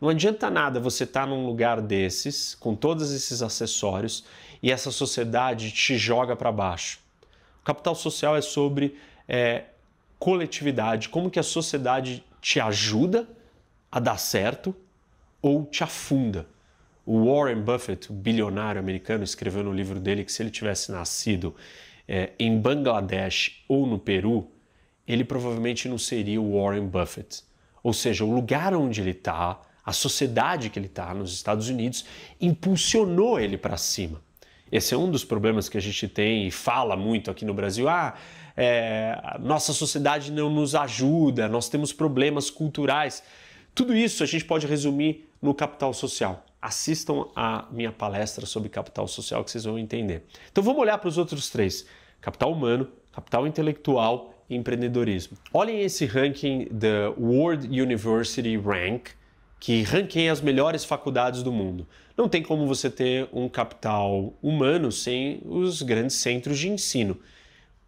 [0.00, 4.24] não adianta nada você estar tá num lugar desses, com todos esses acessórios,
[4.64, 6.98] e essa sociedade te joga para baixo.
[7.60, 8.96] O capital social é sobre
[9.28, 9.64] é,
[10.18, 13.28] coletividade, como que a sociedade te ajuda
[13.92, 14.74] a dar certo
[15.42, 16.46] ou te afunda.
[17.04, 21.54] O Warren Buffett, o bilionário americano, escreveu no livro dele que se ele tivesse nascido
[22.08, 24.50] é, em Bangladesh ou no Peru,
[25.06, 27.42] ele provavelmente não seria o Warren Buffett.
[27.82, 32.06] Ou seja, o lugar onde ele está, a sociedade que ele está nos Estados Unidos,
[32.40, 34.23] impulsionou ele para cima.
[34.74, 37.88] Esse é um dos problemas que a gente tem e fala muito aqui no Brasil.
[37.88, 38.14] Ah,
[38.56, 43.22] é, nossa sociedade não nos ajuda, nós temos problemas culturais.
[43.72, 46.44] Tudo isso a gente pode resumir no capital social.
[46.60, 50.24] Assistam a minha palestra sobre capital social que vocês vão entender.
[50.50, 51.86] Então vamos olhar para os outros três:
[52.20, 55.38] capital humano, capital intelectual e empreendedorismo.
[55.52, 59.10] Olhem esse ranking da World University Rank
[59.60, 61.86] que ranqueia as melhores faculdades do mundo.
[62.16, 67.18] Não tem como você ter um capital humano sem os grandes centros de ensino.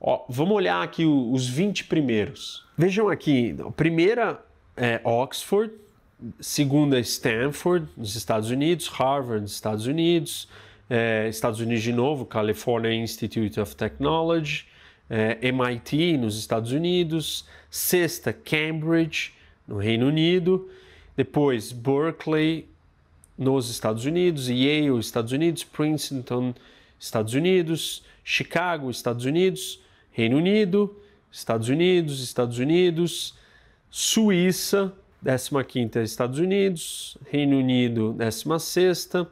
[0.00, 2.64] Ó, vamos olhar aqui os 20 primeiros.
[2.76, 4.44] Vejam aqui, a primeira
[4.76, 5.72] é Oxford,
[6.40, 10.48] segunda Stanford, nos Estados Unidos, Harvard, nos Estados Unidos,
[10.90, 14.66] é, Estados Unidos de novo, California Institute of Technology,
[15.08, 19.32] é, MIT nos Estados Unidos, sexta Cambridge,
[19.66, 20.70] no Reino Unido,
[21.16, 22.68] depois, Berkeley,
[23.36, 26.54] nos Estados Unidos, Yale, Estados Unidos, Princeton,
[26.98, 29.80] Estados Unidos, Chicago, Estados Unidos,
[30.10, 30.96] Reino Unido,
[31.30, 33.34] Estados Unidos, Estados Unidos,
[33.90, 34.92] Suíça,
[35.24, 39.28] 15ª Estados Unidos, Reino Unido, 16ª,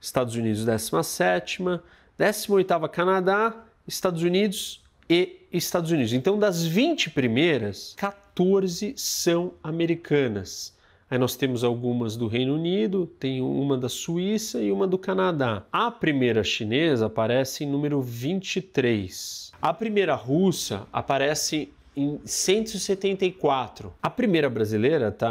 [0.00, 1.80] Estados Unidos, 17ª,
[2.18, 6.12] 18ª Canadá, Estados Unidos e Estados Unidos.
[6.12, 10.73] Então, das 20 primeiras, 14 são americanas.
[11.14, 15.62] Aí nós temos algumas do Reino Unido, tem uma da Suíça e uma do Canadá.
[15.70, 19.52] A primeira chinesa aparece em número 23.
[19.62, 23.92] A primeira russa aparece em 174.
[24.02, 25.30] A primeira brasileira está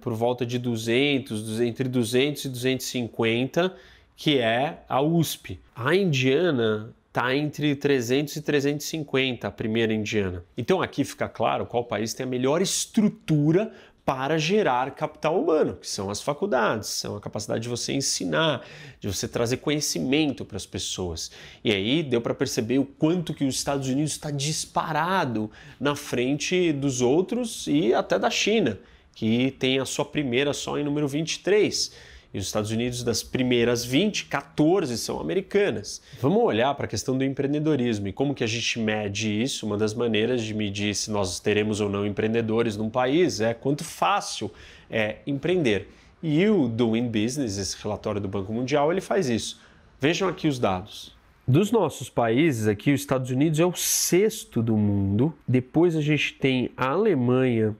[0.00, 3.74] por volta de 200, entre 200 e 250,
[4.16, 5.60] que é a USP.
[5.76, 10.42] A indiana está entre 300 e 350, a primeira indiana.
[10.56, 13.70] Então aqui fica claro qual país tem a melhor estrutura
[14.08, 18.64] para gerar capital humano, que são as faculdades, são a capacidade de você ensinar,
[18.98, 21.30] de você trazer conhecimento para as pessoas.
[21.62, 26.72] E aí deu para perceber o quanto que os Estados Unidos está disparado na frente
[26.72, 28.78] dos outros e até da China,
[29.14, 31.92] que tem a sua primeira só em número 23.
[32.32, 36.02] E os Estados Unidos, das primeiras 20, 14 são americanas.
[36.20, 39.64] Vamos olhar para a questão do empreendedorismo e como que a gente mede isso.
[39.64, 43.82] Uma das maneiras de medir se nós teremos ou não empreendedores num país é quanto
[43.82, 44.50] fácil
[44.90, 45.88] é empreender.
[46.22, 49.60] E o Doing Business, esse relatório do Banco Mundial, ele faz isso.
[50.00, 51.16] Vejam aqui os dados.
[51.46, 55.32] Dos nossos países aqui, os Estados Unidos é o sexto do mundo.
[55.46, 57.74] Depois a gente tem a Alemanha,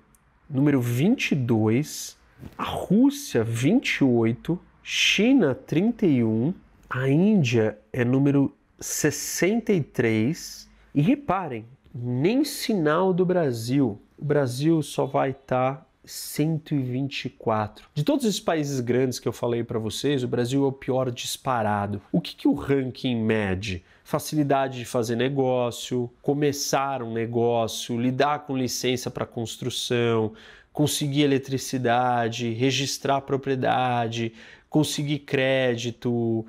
[0.48, 2.17] número 22,
[2.56, 6.54] a Rússia 28, China 31,
[6.88, 11.64] a Índia é número 63 e reparem,
[11.94, 14.00] nem sinal do Brasil.
[14.16, 17.88] O Brasil só vai estar tá 124.
[17.94, 21.10] De todos esses países grandes que eu falei para vocês, o Brasil é o pior
[21.10, 22.00] disparado.
[22.10, 23.84] O que, que o ranking mede?
[24.02, 30.32] Facilidade de fazer negócio, começar um negócio, lidar com licença para construção,
[30.78, 34.32] conseguir eletricidade, registrar propriedade,
[34.70, 36.46] conseguir crédito,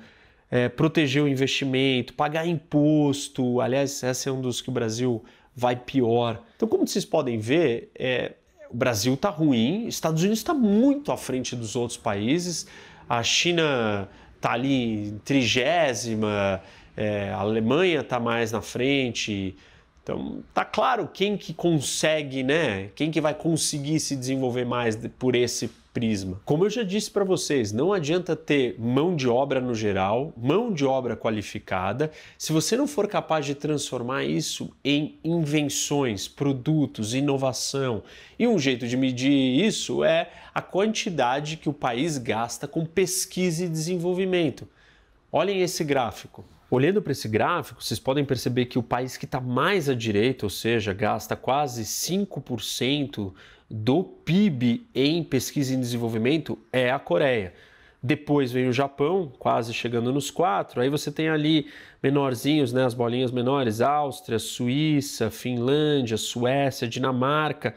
[0.48, 3.60] é, proteger o investimento, pagar imposto.
[3.60, 6.40] Aliás, esse é um dos que o Brasil vai pior.
[6.54, 8.34] Então, como vocês podem ver, é,
[8.70, 12.68] o Brasil está ruim, Estados Unidos está muito à frente dos outros países,
[13.08, 16.62] a China está ali em trigésima,
[16.96, 19.56] é, a Alemanha está mais na frente,
[20.02, 22.90] então, tá claro quem que consegue, né?
[22.94, 26.40] Quem que vai conseguir se desenvolver mais por esse prisma.
[26.44, 30.72] Como eu já disse para vocês, não adianta ter mão de obra no geral, mão
[30.72, 38.02] de obra qualificada, se você não for capaz de transformar isso em invenções, produtos, inovação.
[38.38, 43.64] E um jeito de medir isso é a quantidade que o país gasta com pesquisa
[43.64, 44.68] e desenvolvimento.
[45.32, 46.44] Olhem esse gráfico.
[46.70, 50.46] Olhando para esse gráfico, vocês podem perceber que o país que está mais à direita,
[50.46, 53.32] ou seja, gasta quase 5%
[53.68, 57.52] do PIB em pesquisa e desenvolvimento, é a Coreia.
[58.00, 60.80] Depois vem o Japão, quase chegando nos quatro.
[60.80, 61.66] Aí você tem ali
[62.00, 67.74] menorzinhos, né, as bolinhas menores: Áustria, Suíça, Finlândia, Suécia, Dinamarca,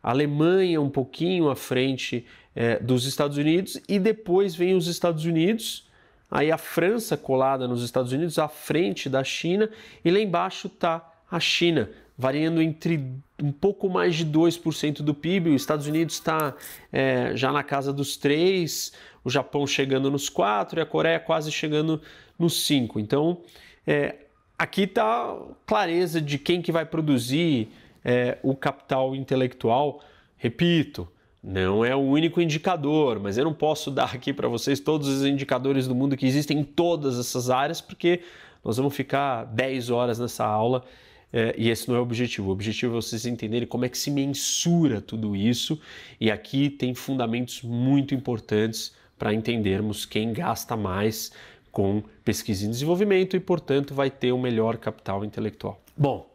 [0.00, 2.24] Alemanha um pouquinho à frente
[2.54, 3.78] é, dos Estados Unidos.
[3.88, 5.85] E depois vem os Estados Unidos
[6.30, 9.70] Aí a França colada nos Estados Unidos à frente da China
[10.04, 13.04] e lá embaixo está a China, variando entre
[13.42, 15.50] um pouco mais de 2% do PIB.
[15.50, 16.54] Os Estados Unidos está
[16.92, 18.92] é, já na casa dos 3%,
[19.24, 22.00] o Japão chegando nos 4% e a Coreia quase chegando
[22.38, 22.92] nos 5%.
[22.96, 23.42] Então,
[23.86, 24.16] é,
[24.58, 27.68] aqui está clareza de quem que vai produzir
[28.04, 30.00] é, o capital intelectual.
[30.36, 31.08] Repito,
[31.46, 35.24] não é o único indicador, mas eu não posso dar aqui para vocês todos os
[35.24, 38.20] indicadores do mundo que existem em todas essas áreas, porque
[38.64, 40.84] nós vamos ficar 10 horas nessa aula
[41.32, 42.48] é, e esse não é o objetivo.
[42.48, 45.80] O objetivo é vocês entenderem como é que se mensura tudo isso,
[46.20, 51.30] e aqui tem fundamentos muito importantes para entendermos quem gasta mais
[51.70, 55.80] com pesquisa e desenvolvimento e, portanto, vai ter o um melhor capital intelectual.
[55.96, 56.28] Bom,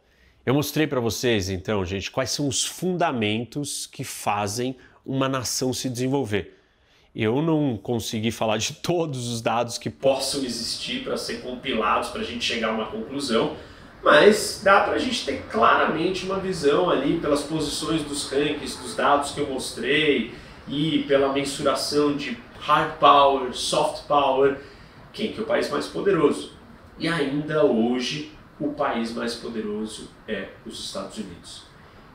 [0.46, 4.74] eu mostrei para vocês, então, gente, quais são os fundamentos que fazem
[5.04, 6.58] uma nação se desenvolver.
[7.14, 12.22] Eu não consegui falar de todos os dados que possam existir para ser compilados para
[12.22, 13.56] a gente chegar a uma conclusão,
[14.02, 18.96] mas dá para a gente ter claramente uma visão ali pelas posições dos rankings, dos
[18.96, 20.34] dados que eu mostrei
[20.66, 24.58] e pela mensuração de hard power, soft power,
[25.12, 26.52] quem que é o país mais poderoso.
[26.98, 31.64] E ainda hoje o país mais poderoso é os Estados Unidos.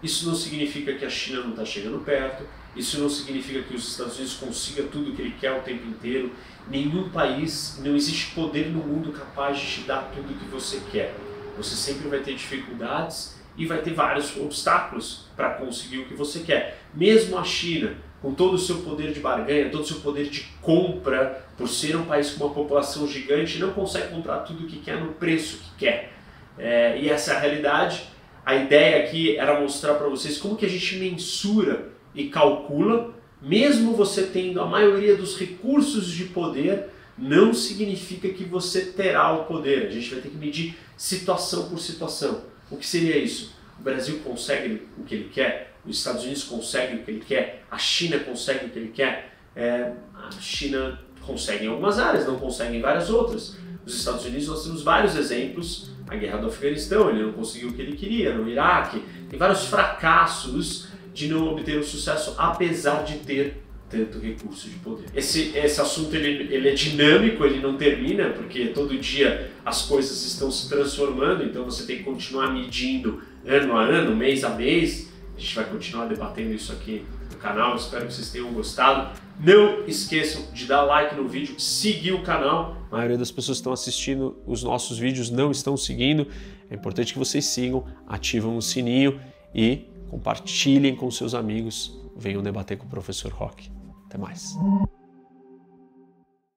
[0.01, 2.45] Isso não significa que a China não está chegando perto,
[2.77, 5.87] isso não significa que os Estados Unidos consiga tudo o que ele quer o tempo
[5.87, 6.31] inteiro.
[6.69, 10.81] Nenhum país, não existe poder no mundo capaz de te dar tudo o que você
[10.91, 11.15] quer.
[11.57, 16.41] Você sempre vai ter dificuldades e vai ter vários obstáculos para conseguir o que você
[16.41, 16.79] quer.
[16.93, 20.41] Mesmo a China, com todo o seu poder de barganha, todo o seu poder de
[20.61, 24.77] compra, por ser um país com uma população gigante, não consegue comprar tudo o que
[24.77, 26.13] quer no preço que quer.
[26.59, 28.03] É, e essa é a realidade.
[28.45, 33.93] A ideia aqui era mostrar para vocês como que a gente mensura e calcula, mesmo
[33.93, 39.85] você tendo a maioria dos recursos de poder, não significa que você terá o poder.
[39.85, 42.41] A gente vai ter que medir situação por situação.
[42.71, 43.55] O que seria isso?
[43.79, 47.63] O Brasil consegue o que ele quer, os Estados Unidos conseguem o que ele quer,
[47.69, 52.39] a China consegue o que ele quer, é, a China consegue em algumas áreas, não
[52.39, 53.55] consegue em várias outras.
[53.85, 57.73] Os Estados Unidos nós temos vários exemplos, a guerra do Afeganistão, ele não conseguiu o
[57.73, 60.86] que ele queria, no Iraque, tem vários fracassos
[61.17, 65.05] de não obter o sucesso, apesar de ter tanto recurso de poder.
[65.15, 70.23] Esse, esse assunto ele, ele é dinâmico, ele não termina, porque todo dia as coisas
[70.23, 75.11] estão se transformando, então você tem que continuar medindo ano a ano, mês a mês.
[75.35, 79.19] A gente vai continuar debatendo isso aqui no canal, espero que vocês tenham gostado.
[79.39, 82.77] Não esqueçam de dar like no vídeo, seguir o canal.
[82.91, 86.27] A maioria das pessoas que estão assistindo os nossos vídeos não estão seguindo.
[86.69, 89.19] É importante que vocês sigam, ativam o sininho
[89.55, 93.69] e compartilhem com seus amigos, venham debater com o professor Rock.
[94.05, 94.55] Até mais.